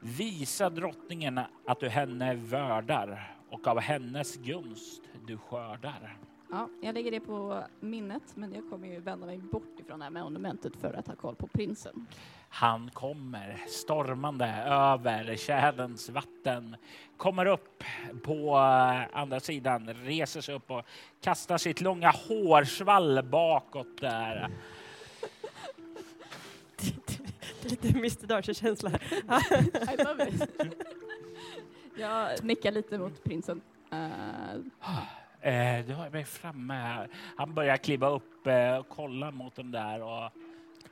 [0.00, 6.18] Visa drottningen att du henne värdar och av hennes gunst du skördar.
[6.50, 10.04] Ja, jag lägger det på minnet, men jag kommer ju vända mig bort ifrån det
[10.04, 12.06] här monumentet för att ha koll på prinsen.
[12.48, 16.76] Han kommer stormande över tjärens vatten,
[17.16, 17.84] kommer upp
[18.22, 20.82] på eh, andra sidan, reser sig upp och
[21.20, 24.48] kastar sitt långa hårsvall bakåt där.
[27.62, 28.90] lite Mr Darcy-känsla.
[28.90, 30.42] I love it.
[31.96, 33.60] jag nickar lite mot prinsen.
[33.90, 34.56] Eh,
[35.40, 37.08] Eh, du har mig framme här.
[37.36, 40.30] Han börjar kliva upp eh, och kolla mot den där och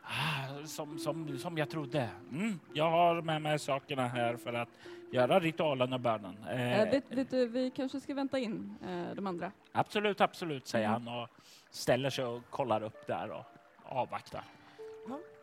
[0.02, 2.08] ah, som, som, som jag trodde.
[2.32, 4.68] Mm, jag har med mig sakerna här för att
[5.12, 6.36] göra ritualen och bönen.
[6.50, 9.52] Eh, eh, vet, vet du, vi kanske ska vänta in eh, de andra.
[9.72, 11.06] Absolut, absolut, säger Mm.
[11.06, 11.28] han och
[11.70, 13.44] ställer sig och kollar upp där och
[13.84, 14.44] avvaktar.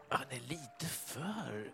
[0.09, 1.71] Han är lite för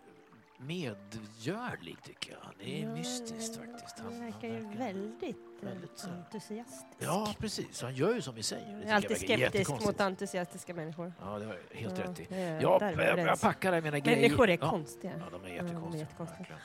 [0.60, 2.40] medgörlig tycker jag.
[2.58, 3.98] Det är mystiskt faktiskt.
[3.98, 6.84] Han verkar ju väldigt, eh, väldigt entusiastisk.
[6.98, 7.82] Ja, precis.
[7.82, 8.76] Han gör ju som vi säger.
[8.76, 11.12] Det Jag är alltid skeptisk mot entusiastiska människor.
[11.20, 12.26] Ja, det har jag helt Ja, rätt i.
[12.62, 14.20] Jag, jag, jag packar i mina grejer.
[14.20, 14.70] Människor är ja.
[14.70, 15.12] konstiga.
[15.18, 16.00] Ja, de är de är jättekonstiga.
[16.00, 16.56] jättekonstiga.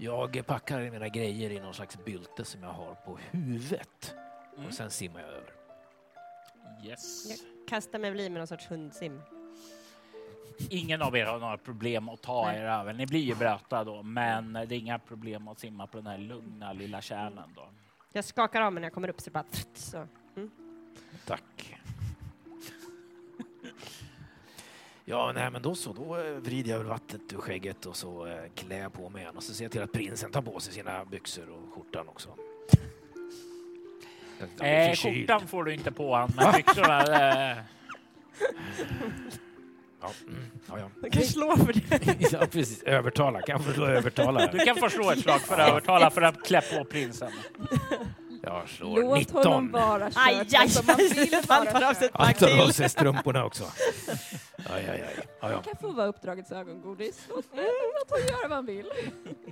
[0.00, 4.14] Jag packar i mina grejer i någon slags bylte som jag har på huvudet.
[4.56, 4.66] Mm.
[4.66, 5.52] Och sen simmar jag över.
[6.84, 7.26] Yes.
[7.28, 9.20] Jag kastar mig väl i med någon sorts hundsim.
[10.70, 12.60] Ingen av er har några problem att ta Nej.
[12.60, 12.92] er över.
[12.92, 16.18] Ni blir ju blöta då, men det är inga problem att simma på den här
[16.18, 17.68] lugna lilla kärnan då.
[18.12, 19.44] Jag skakar av mig när jag kommer upp så det bara
[19.74, 20.06] så.
[21.26, 21.78] Tack.
[25.04, 25.92] Ja, nej, men då så.
[25.92, 29.22] Då eh, vrider jag väl vattnet ur skägget och så eh, klär jag på mig
[29.22, 32.08] igen och så ser jag till att prinsen tar på sig sina byxor och skjortan
[32.08, 32.28] också.
[34.60, 37.02] Eh, skjortan får du inte på han, men byxorna...
[37.50, 37.58] Eh,
[40.02, 40.90] Ja, mm, ja, ja.
[41.02, 42.30] Jag kan slå för det.
[42.32, 42.82] ja, precis.
[42.82, 43.42] Övertala.
[43.42, 44.46] Kan jag få slå övertala?
[44.52, 47.30] du kan få slå ett slag för att övertala för att klä på prinsen.
[48.42, 49.44] Jag slår Låt 19.
[49.44, 50.14] honom vara kört.
[50.16, 53.64] Aj, aj, alltså, man vill han tar av sig Han tar av sig strumporna också.
[54.56, 55.26] Aj, aj, aj.
[55.40, 55.48] Ja.
[55.48, 57.24] Han kan få vara uppdragets ögongodis.
[57.28, 58.86] Låt låt honom göra vad han vill.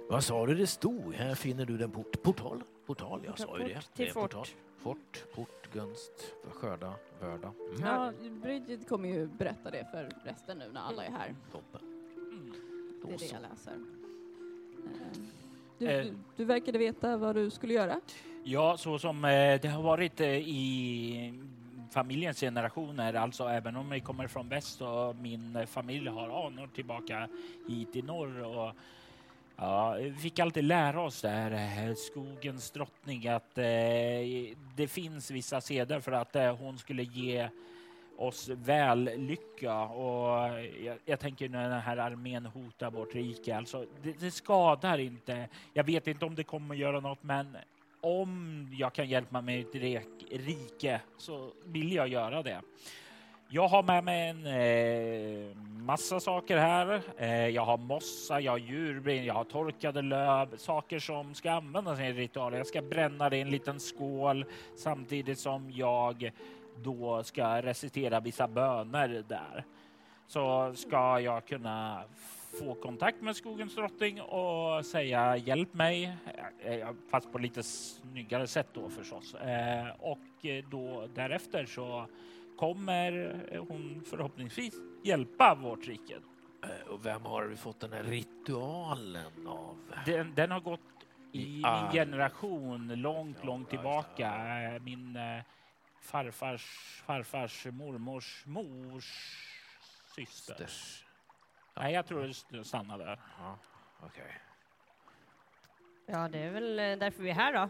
[0.09, 1.15] Vad sa du det stod?
[1.15, 2.63] Här finner du den port portal.
[2.87, 3.75] Portal, jag sa ju det.
[3.75, 4.55] Port Det är till en fort.
[4.83, 7.53] Fort, port, gunst, skörda, vörda.
[7.71, 7.81] Mm.
[7.87, 8.13] Ja,
[8.43, 11.35] Bridget kommer ju berätta det för resten nu när alla är här.
[11.53, 11.81] Toppen.
[12.17, 12.53] Mm.
[13.05, 13.73] Det är det jag läser.
[13.73, 15.19] Eh,
[15.79, 16.05] Du, Eh.
[16.05, 18.01] du, du verkade veta vad du skulle göra.
[18.45, 21.41] Ja, så som eh, det har varit i
[21.91, 27.29] familjens generationer, alltså även om vi kommer från väst och min familj har anor tillbaka
[27.69, 28.73] hit i norr och
[29.63, 33.65] Ja, vi fick alltid lära oss där, skogens drottning, att eh,
[34.77, 37.49] det finns vissa seder för att eh, hon skulle ge
[38.19, 40.51] oss väl lycka och
[40.85, 45.49] jag, jag tänker när den här armén hotar vårt rike, alltså det, det skadar inte.
[45.73, 47.57] Jag vet inte om det kommer att göra något, men
[48.01, 49.75] om jag kan hjälpa mig ett
[50.31, 52.61] rike så vill jag göra det.
[53.53, 57.03] Jag har med mig en eh, massa saker här.
[57.17, 62.01] Eh, jag har mossa, jag har djurbrin, jag har torkade löv, saker som ska användas
[62.01, 62.55] i en ritual.
[62.55, 64.45] Jag ska bränna det i en liten skål
[64.77, 66.31] samtidigt som jag
[66.83, 69.65] då ska recitera vissa böner där.
[70.27, 72.03] Så ska jag kunna
[72.61, 76.17] få kontakt med skogens drottning och säga hjälp mig,
[76.65, 79.35] eh, eh, fast på lite snyggare sätt då förstås.
[79.35, 82.07] Eh, och eh, då därefter så
[82.61, 86.15] kommer hon förhoppningsvis hjälpa vårt rike.
[86.63, 89.77] Eh, Och vem har vi fått den här ritualen av?
[90.07, 90.81] Den, den har gått
[91.33, 94.29] i I min generation långt, Ja, långt tillbaka.
[94.75, 95.43] Eh, Min eh,
[96.01, 99.37] farfars farfars mormors mors
[100.17, 100.55] syster.
[100.55, 101.05] Sters.
[101.77, 103.19] Nej, jag tror det stannar där.
[103.39, 103.59] Ja,
[104.01, 104.39] okej.
[106.07, 107.69] Ja, det är väl därför vi är här då.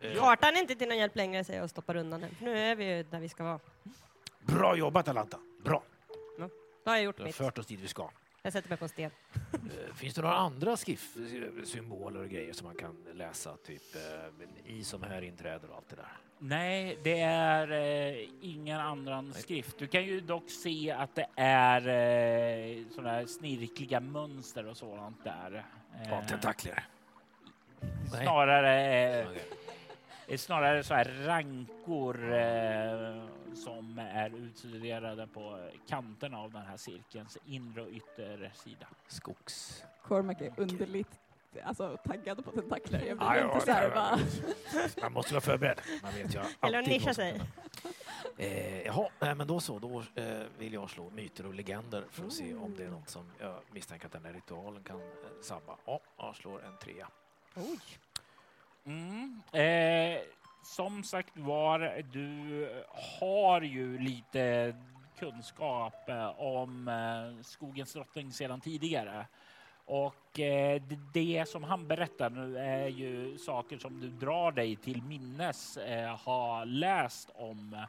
[0.00, 2.30] Eh, Kartan är inte till någon hjälp längre, säger jag och stoppar undan den.
[2.40, 3.60] Nu är vi ju där vi ska vara.
[4.40, 5.38] Bra jobbat Alanta.
[5.64, 5.82] Bra.
[6.84, 7.36] Då har jag gjort Du har mitt.
[7.36, 8.10] fört oss dit vi ska.
[8.42, 9.10] Jag sätter mig på en sten.
[9.52, 11.16] Eh, Finns det några andra skrift,
[11.64, 13.56] symboler och grejer som man kan läsa?
[13.66, 16.12] Typ eh, i som här inträder och allt det där.
[16.38, 19.78] Nej, det är eh, ingen annan skrift.
[19.78, 25.24] Du kan ju dock se att det är eh, sådana här snirkliga mönster och sådant
[25.24, 25.64] där.
[26.04, 26.84] Ja, Eh, tentakler.
[27.80, 28.22] Nej.
[28.24, 29.42] snarare, eh, Okej.
[30.28, 33.22] Är snarare så här rankor eh,
[33.54, 38.86] som är utstuderade på kanterna av den här cirkelns inre och yttersida.
[39.06, 39.84] Skogs...
[40.02, 41.20] Cormac är underligt
[41.64, 43.04] alltså, taggad på tentakler.
[43.06, 44.18] Jag blir inte så här bara...
[45.02, 45.80] Man måste vara förberedd.
[46.02, 47.40] Man vet ju Eller nischa sig.
[48.36, 49.78] Eh, jaha, nej, men då så.
[49.78, 53.08] Då eh, vill jag slå myter och legender för att se om det är något
[53.08, 55.04] som jag misstänker att den här ritualen kan eh,
[55.42, 55.76] sabba.
[55.86, 57.08] Ja, jag slår en trea.
[57.56, 57.80] Oj.
[58.88, 59.42] Mm.
[59.52, 60.20] Eh,
[60.62, 62.68] som sagt var, du
[63.20, 64.74] har ju lite
[65.18, 69.26] kunskap eh, om eh, skogens drottning sedan tidigare.
[69.84, 70.82] Och eh,
[71.12, 76.16] det, som han berättar nu är ju saker som du drar dig till minnes eh,
[76.16, 77.86] har läst om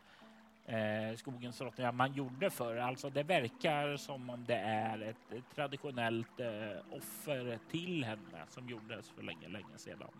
[0.65, 2.77] eh, skogens drottning, man gjorde förr.
[2.77, 9.09] Alltså det verkar som om det är ett, traditionellt eh, offer till henne som gjordes
[9.09, 10.11] för länge, länge sedan.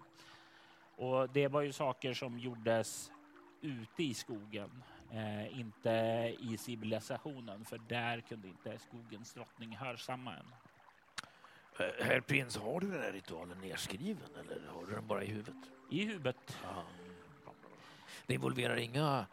[0.99, 3.11] Och det var ju saker som gjordes
[3.61, 5.89] ute i skogen, eh, inte
[6.39, 10.45] i civilisationen, för där kunde inte skogens drottning hörsamma än.
[11.79, 15.27] Eh, herr prins, har du den här ritualen nedskriven eller har du den bara i
[15.27, 15.55] huvudet?
[15.89, 16.57] I huvudet.
[16.63, 16.83] Ja.
[18.25, 19.25] Det involverar inga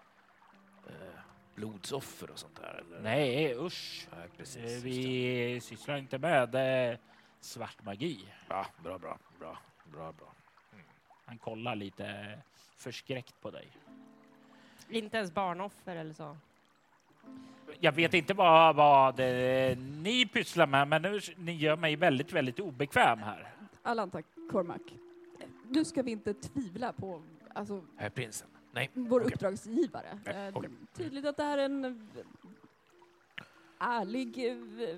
[0.87, 1.21] eh,
[1.55, 2.85] blodsoffer och sånt där?
[2.87, 3.01] Eller?
[3.01, 4.09] Nej, usch.
[4.17, 4.77] Nej, precis.
[4.77, 4.83] Eh.
[4.83, 6.55] Vi sysslar inte med
[6.91, 6.99] eh,
[7.41, 8.29] svart magi.
[8.49, 9.59] Ja, bra, bra, bra,
[9.93, 10.36] bra, bra.
[11.27, 12.39] Han kollar lite
[12.77, 13.69] förskräckt på dig.
[14.89, 16.37] Inte ens barnoffer eller så.
[17.81, 22.33] Jag vet inte vad, vad eh, ni pysslar med, men nu, ni gör mig väldigt,
[22.33, 23.49] väldigt obekväm här.
[23.83, 24.81] Alanta Cormac,
[25.71, 27.23] nu ska vi inte tvivla på
[27.55, 28.49] alltså, Herr prinsen?
[28.73, 28.91] Nej.
[28.95, 29.33] vår Okej.
[29.35, 30.19] uppdragsgivare.
[30.25, 30.71] Nej, Eh, okej.
[30.95, 31.93] Tydligt att det här är en eh,
[33.79, 34.97] ärlig eh,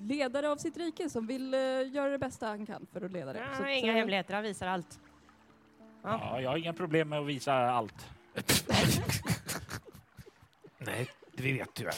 [0.00, 1.60] ledare av sitt rike som vill eh,
[1.92, 3.38] göra det bästa han kan för att leda det.
[3.38, 5.00] Ja, Så att, inga eh, hemligheter, han visar allt.
[6.02, 6.20] Ja.
[6.20, 8.06] Ja, jag har inga problem med att visa allt.
[10.78, 11.94] Nej, det vi vet tyvärr.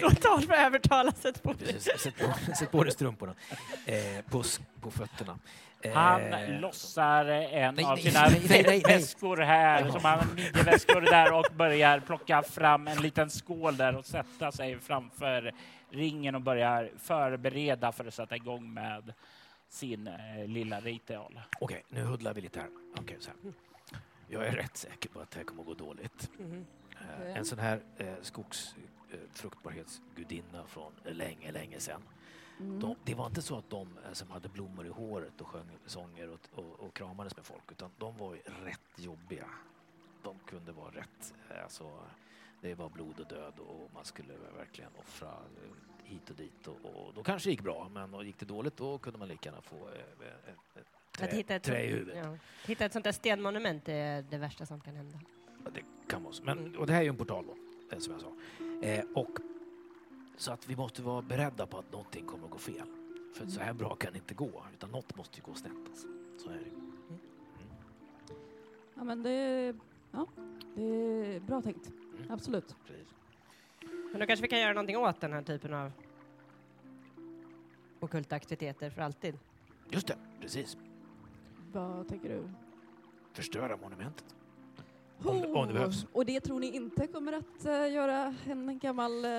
[0.00, 1.80] Total för att övertala, sätt på dig.
[1.80, 3.34] Sätt på, sätt på dig strumporna.
[3.86, 4.42] Eh, på,
[4.80, 5.38] på fötterna.
[5.80, 6.20] Eh, Han
[6.60, 8.96] lossar en nej, av nej, sina nej, nej, nej, nej.
[8.98, 9.92] väskor här, Jaha.
[9.92, 14.78] som han midjeväskor där och börjar plocka fram en liten skål där och sätta sig
[14.78, 15.52] framför
[15.90, 19.12] ringen och börjar förbereda för att sätta igång med
[19.68, 21.40] sin eh, lilla ritual.
[21.60, 22.70] Okej, nu huddlar vi lite här.
[22.96, 23.38] Okej, så här.
[24.28, 26.30] Jag är rätt säker på att det här kommer att gå dåligt.
[26.38, 26.66] Mhm.
[27.00, 27.36] Eh.
[27.36, 32.02] En sån här eh, skogsfruktbarhetsgudinna från länge, länge sedan.
[32.60, 32.80] Mm.
[32.80, 35.70] De, det var inte så att de eh, som hade blommor i håret och sjöng
[35.86, 39.46] sånger och, och, och kramades med folk, utan de var ju rätt jobbiga.
[40.22, 42.00] De kunde vara rätt, eh, alltså,
[42.60, 45.70] det var blod och död och man skulle verkligen offra eh,
[46.06, 48.76] hit och dit och, och då kanske det gick bra, men och gick det dåligt
[48.76, 50.86] då kunde man lika gärna få eh, ett, ett
[51.22, 52.16] Att trä, hitta ett, trä i huvudet.
[52.24, 52.36] ja.
[52.66, 55.18] hitta ett sånt där stenmonument är det värsta som kan hända.
[55.64, 56.44] Ja, det kan vara så.
[56.44, 57.56] Men, och det här är ju en portal då,
[57.96, 58.32] eh, som jag sa.
[58.86, 59.38] Eh, och,
[60.36, 62.86] så att vi måste vara beredda på att någonting kommer att gå fel.
[63.34, 65.72] För så här bra kan det inte gå, utan något måste ju gå snett.
[65.88, 66.06] Alltså.
[66.38, 66.70] Så är det.
[68.94, 69.74] Ja, men det
[70.12, 70.26] ja,
[70.74, 71.86] det är bra tänkt.
[71.86, 72.30] Mm.
[72.30, 72.76] Absolut.
[72.86, 73.08] Precis.
[74.12, 75.92] Men då kanske vi kan göra någonting åt den här typen av
[78.00, 79.38] ockulta aktiviteter för alltid.
[79.90, 80.76] Just det, precis.
[81.72, 82.48] Vad tänker du?
[83.32, 84.24] Förstöra monumentet.
[85.24, 86.06] Om det- om det behövs.
[86.12, 89.24] Och det tror ni inte kommer att eh, göra en gammal...
[89.24, 89.30] eh,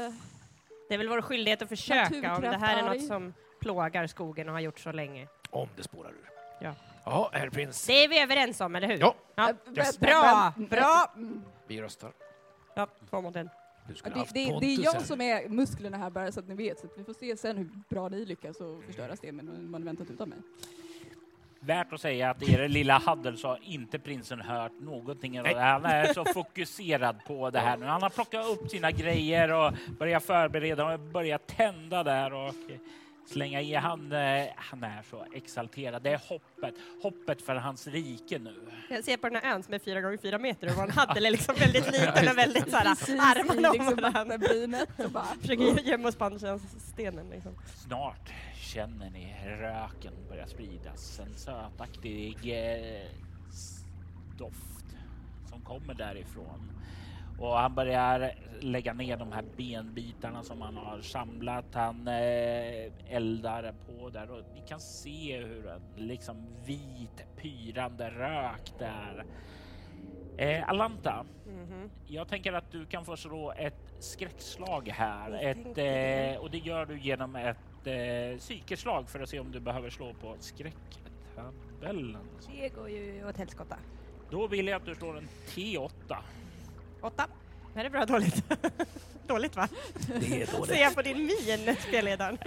[0.87, 4.47] Det är väl vår skyldighet att försöka om det här är något som plågar skogen
[4.47, 5.27] och har gjort så länge.
[5.49, 6.29] Om det spårar ur.
[6.61, 6.75] Ja.
[7.05, 7.85] Ja, herr prins.
[7.87, 8.97] Det är vi överens om, eller hur?
[8.99, 9.15] Ja.
[9.35, 9.53] ja.
[9.77, 9.99] yes.
[9.99, 11.13] Bra, bra.
[11.67, 12.11] Vi röstar.
[12.75, 13.49] ja två mot en.
[14.03, 16.79] Ja, det, det, det är jag som är musklerna här bara så att ni vet.
[16.79, 20.37] Så att vi får se sen hur bra ni lyckas och förstöra stenmonumentet utan mig.
[21.59, 25.45] Värt att säga att i det lilla Haddel så har inte prinsen hört någonting av
[25.45, 25.59] det.
[25.59, 27.85] Han är så fokuserad på det här nu.
[27.85, 32.53] Han har plockat upp sina grejer och börjat förbereda och börjat tända där och
[33.29, 33.73] slänga i.
[33.73, 36.03] Han, eh, han är så exalterad.
[36.03, 38.55] Det är hoppet, hoppet för hans rike nu.
[38.89, 41.19] Jag ser på den här ön som är fyra gånger fyra meter och man hade
[41.19, 44.37] liksom väldigt liten och väldigt såhär armarna om liksom varandra.
[45.41, 47.55] Försöker gömma oss på andra stenen liksom.
[47.75, 51.19] Snart känner ni röken börja spridas.
[51.19, 53.07] En sötaktig eh,
[54.37, 54.95] doft
[55.49, 56.76] som kommer därifrån.
[57.39, 58.31] Och han börjar
[58.61, 61.65] lägga ner de här benbitarna som han har samlat.
[61.73, 68.73] Han eh, eldar på där och ni kan se hur en liksom vit pyrande rök
[68.79, 69.25] där.
[70.37, 71.89] Eh, Alanta, Mhm.
[72.07, 75.31] jag tänker att du kan få slå ett skräckslag här.
[75.31, 77.57] Ett, eh, och det gör du genom ett
[77.87, 82.17] eh, psykeslag för att se om du behöver slå på skräcktabellen.
[82.61, 83.77] Det går ju åt helskotta.
[84.31, 86.15] Då vill jag att du slår en T8.
[87.01, 87.27] Åtta.
[87.73, 88.43] Det här är bra dåligt.
[89.27, 89.67] dåligt va?
[90.19, 90.79] Det är Ser dåligt.
[90.79, 92.37] jag på din min, spelledaren.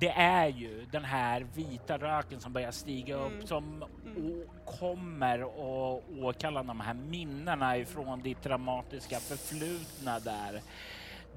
[0.00, 3.46] Det är ju den här vita röken som börjar stiga upp Mm.
[3.46, 3.84] som
[4.16, 4.42] Mm.
[4.80, 10.60] kommer och åkalla de här minnena ifrån ditt dramatiska förflutna där.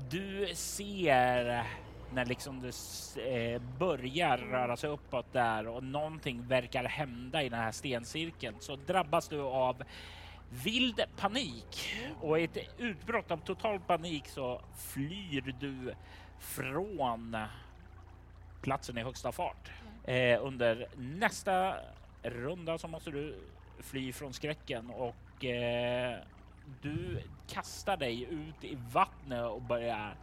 [0.10, 1.64] Du ser
[2.14, 2.72] när liksom det
[3.56, 8.76] eh, börjar röra sig uppåt där och någonting verkar hända i den här stencirkeln så
[8.76, 9.84] drabbas du av
[10.50, 11.90] vild panik
[12.22, 15.94] och i ett utbrott av total panik så flyr du
[16.40, 17.38] från
[18.62, 19.72] platsen i högsta fart.
[20.04, 21.76] Eh, under nästa
[22.24, 23.36] runda så måste du
[23.80, 26.18] fly från skräcken och eh,
[26.82, 30.16] du kastar dig ut i vattnet och börjar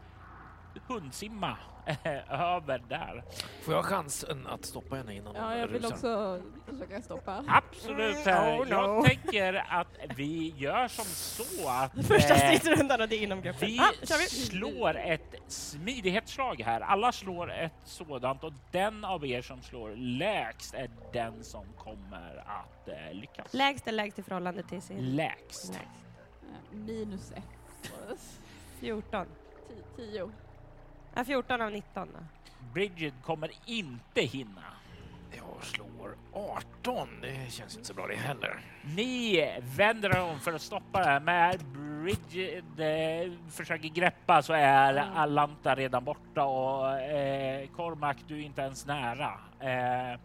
[0.88, 1.56] hundsimma
[2.30, 3.24] över där.
[3.62, 5.94] Får jag chansen att stoppa henne innan Ja, jag vill rusar?
[5.94, 7.44] också försöka stoppa.
[7.48, 8.26] Absolut.
[8.26, 9.04] Mm, oh Jag no.
[9.04, 13.68] tänker att vi gör som så att Första eh, stridsrundan och det är inom gruppen.
[13.68, 14.26] vi Ah, vi.
[14.26, 16.80] slår ett smidighetsslag här.
[16.80, 22.36] Alla slår ett sådant och den av er som slår lägst är den som kommer
[22.46, 23.54] att eh, lyckas.
[23.54, 25.16] Lägst är lägst i förhållande till sin...
[25.16, 25.68] Lägst.
[25.72, 25.78] Lägst.
[26.72, 28.20] Eh, Minus ett.
[28.80, 29.26] 14.
[29.68, 30.30] Ti- Tio.
[31.14, 32.18] Ja, 14 av 19 då.
[32.72, 34.62] Bridget kommer inte hinna.
[35.32, 37.08] Jag slår 18.
[37.22, 38.60] Det känns inte så bra det heller.
[38.96, 44.52] Ni vänder er om för att stoppa det här, men Bridget eh, försöker greppa så
[44.52, 49.32] är Alanta redan borta och eh, Cormac, du är inte ens nära.
[49.60, 50.20] Eh,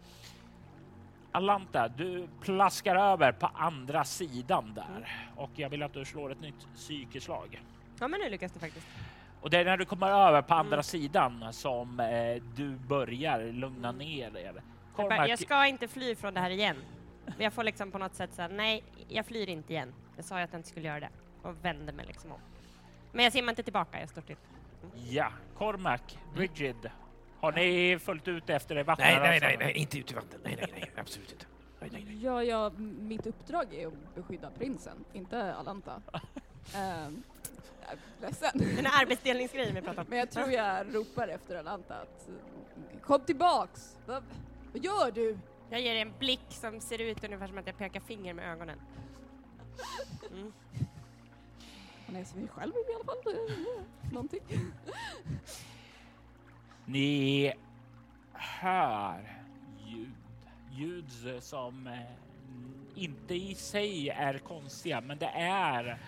[1.32, 6.40] Alanta, du plaskar över på andra sidan där och jag vill att du slår ett
[6.40, 7.62] nytt psykeslag.
[8.00, 8.86] Ja, men nu lyckas det faktiskt.
[9.40, 10.82] Och det är när du kommer över på andra Mm.
[10.82, 14.62] sidan som eh, du börjar lugna ner er.
[14.96, 16.76] Cormac, jag ska inte fly från det här igen.
[17.26, 19.94] Men jag får liksom på något sätt säga nej, jag flyr inte igen.
[20.16, 21.08] Jag sa ju att jag inte skulle göra det.
[21.42, 22.40] Och vänder mig liksom om.
[23.12, 24.36] Men jag simmar inte tillbaka, jag står till.
[25.10, 26.00] Ja, Cormac,
[26.36, 26.90] Rigid.
[27.40, 29.06] Har ni följt ut efter det vattnet?
[29.08, 30.40] Nej, nej, nej, nej, inte ut i vattnet.
[30.44, 31.46] Nej, nej, nej, absolut inte.
[31.80, 32.22] Nej, nej, nej.
[32.24, 36.02] Ja, ja, mitt uppdrag är att beskydda prinsen, inte Alanta.
[36.76, 37.22] Ehm,
[38.20, 38.50] ledsen.
[38.54, 40.06] Den här arbetsdelningsgrejen vi pratar om.
[40.10, 42.28] Men jag tror jag ropar efter Alanta att
[43.02, 43.96] kom tillbaks!
[44.06, 44.22] Vad,
[44.72, 45.38] vad gör du?
[45.70, 48.80] Jag ger en blick som ser ut ungefär som att jag pekar finger med ögonen.
[50.32, 50.52] Mm.
[52.06, 53.34] Han är som mig själv i alla fall.
[53.34, 54.40] eh, Någonting.
[56.84, 57.52] Ni
[58.32, 59.36] hör
[59.86, 60.12] ljud.
[60.72, 61.98] Ljud som eh,
[62.94, 65.98] inte i sig är konstiga, men det är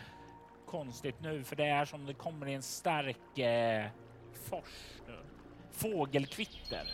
[0.73, 3.87] konstigt nu för det är som det kommer en stark eh,
[4.33, 5.18] fors nu.
[5.70, 6.87] Fågelkvitter.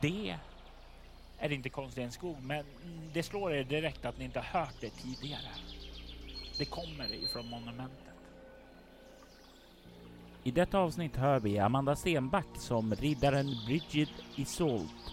[0.00, 0.36] Det
[1.38, 2.64] är inte konstigt i en skog, men
[3.12, 5.50] det slår er direkt att ni inte har hört det tidigare.
[6.58, 7.98] Det kommer ifrån monumentet.
[10.42, 15.12] I detta avsnitt hör vi Amanda Stenback som riddaren Bridget Isolt,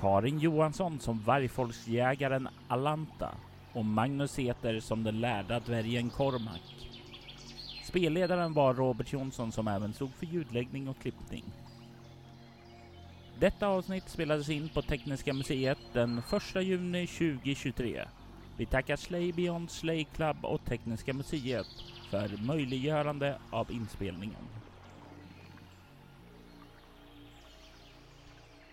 [0.00, 3.34] Karin Johansson som vargfolksjägaren Alanta
[3.72, 6.60] och Magnus heter som den lärda dvärgen Cormac.
[7.84, 11.44] Spelledaren var Robert Jonsson som även stod för ljudläggning och klippning.
[13.38, 16.22] Detta avsnitt spelades in på Tekniska museet den
[16.56, 18.04] 1 juni 2023.
[18.56, 21.66] Vi tackar Slay Beyond Slay Club och Tekniska museet
[22.10, 24.57] för möjliggörande av inspelningen.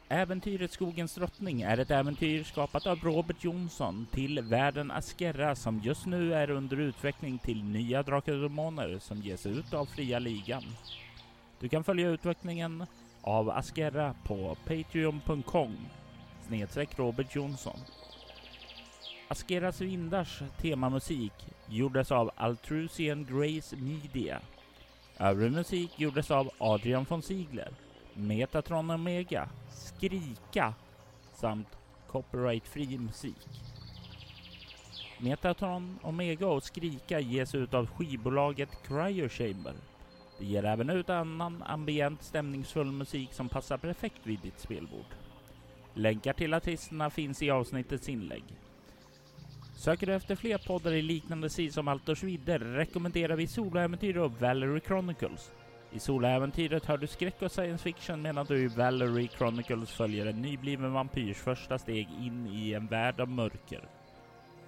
[0.09, 6.05] Äventyret Skogens drottning är ett äventyr skapat av Robert Jonsson till världen Askerra som just
[6.05, 10.63] nu är under utveckling till nya Drakar och Demoner som ges ut av Fria Ligan.
[11.59, 12.85] Du kan följa utvecklingen
[13.21, 15.77] av Askerra på patreon.com
[16.47, 17.79] snedstreck Robert Jonsson.
[19.27, 21.33] Askeras vindars temamusik
[21.69, 24.39] gjordes av Altrusian Grace Media.
[25.17, 27.84] Övrig musik gjordes av Adrian von Ziegler.
[28.17, 30.73] Metatron Omega, Skrika
[31.33, 31.67] samt
[32.07, 33.47] copyright-fri musik.
[35.19, 39.73] Metatron Omega och Skrika ges ut av skivbolaget Cryo Chamber.
[40.39, 45.15] Det ger även ut annan ambient stämningsfull musik som passar perfekt vid ditt spelbord.
[45.93, 48.43] Länkar till artisterna finns i avsnittets inlägg.
[49.75, 54.41] Söker du efter fler poddar i liknande stil som Altors vidder rekommenderar vi Soloäventyr och
[54.41, 55.51] Valerie Chronicles.
[55.95, 60.41] I soläventyret hör du skräck och science fiction medan du i Valerie Chronicles följer en
[60.41, 63.81] nybliven vampyrs första steg in i en värld av mörker.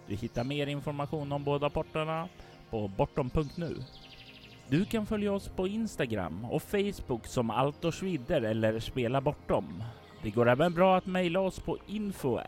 [0.07, 2.29] Du hittar mer information om båda portarna
[2.69, 3.75] på bortom.nu.
[4.67, 9.83] Du kan följa oss på Instagram och Facebook som Altorsvidder eller Spela Bortom.
[10.23, 12.39] Det går även bra att mejla oss på info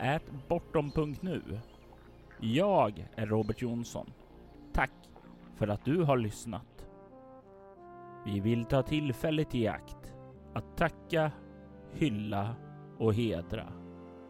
[0.48, 1.42] bortom.nu.
[2.40, 4.12] Jag är Robert Jonsson.
[4.72, 4.92] Tack
[5.58, 6.69] för att du har lyssnat.
[8.24, 10.14] Vi vill ta tillfället i akt
[10.54, 11.32] att tacka,
[11.92, 12.54] hylla
[12.98, 13.72] och hedra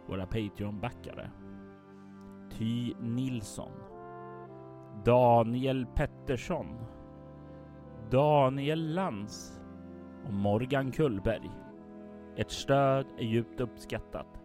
[0.09, 1.31] våra Patreon-backare.
[2.51, 3.73] Ty Nilsson,
[5.05, 6.67] Daniel Pettersson,
[8.11, 9.61] Daniel Lantz
[10.27, 11.51] och Morgan Kullberg.
[12.37, 14.40] Ert stöd är djupt uppskattat.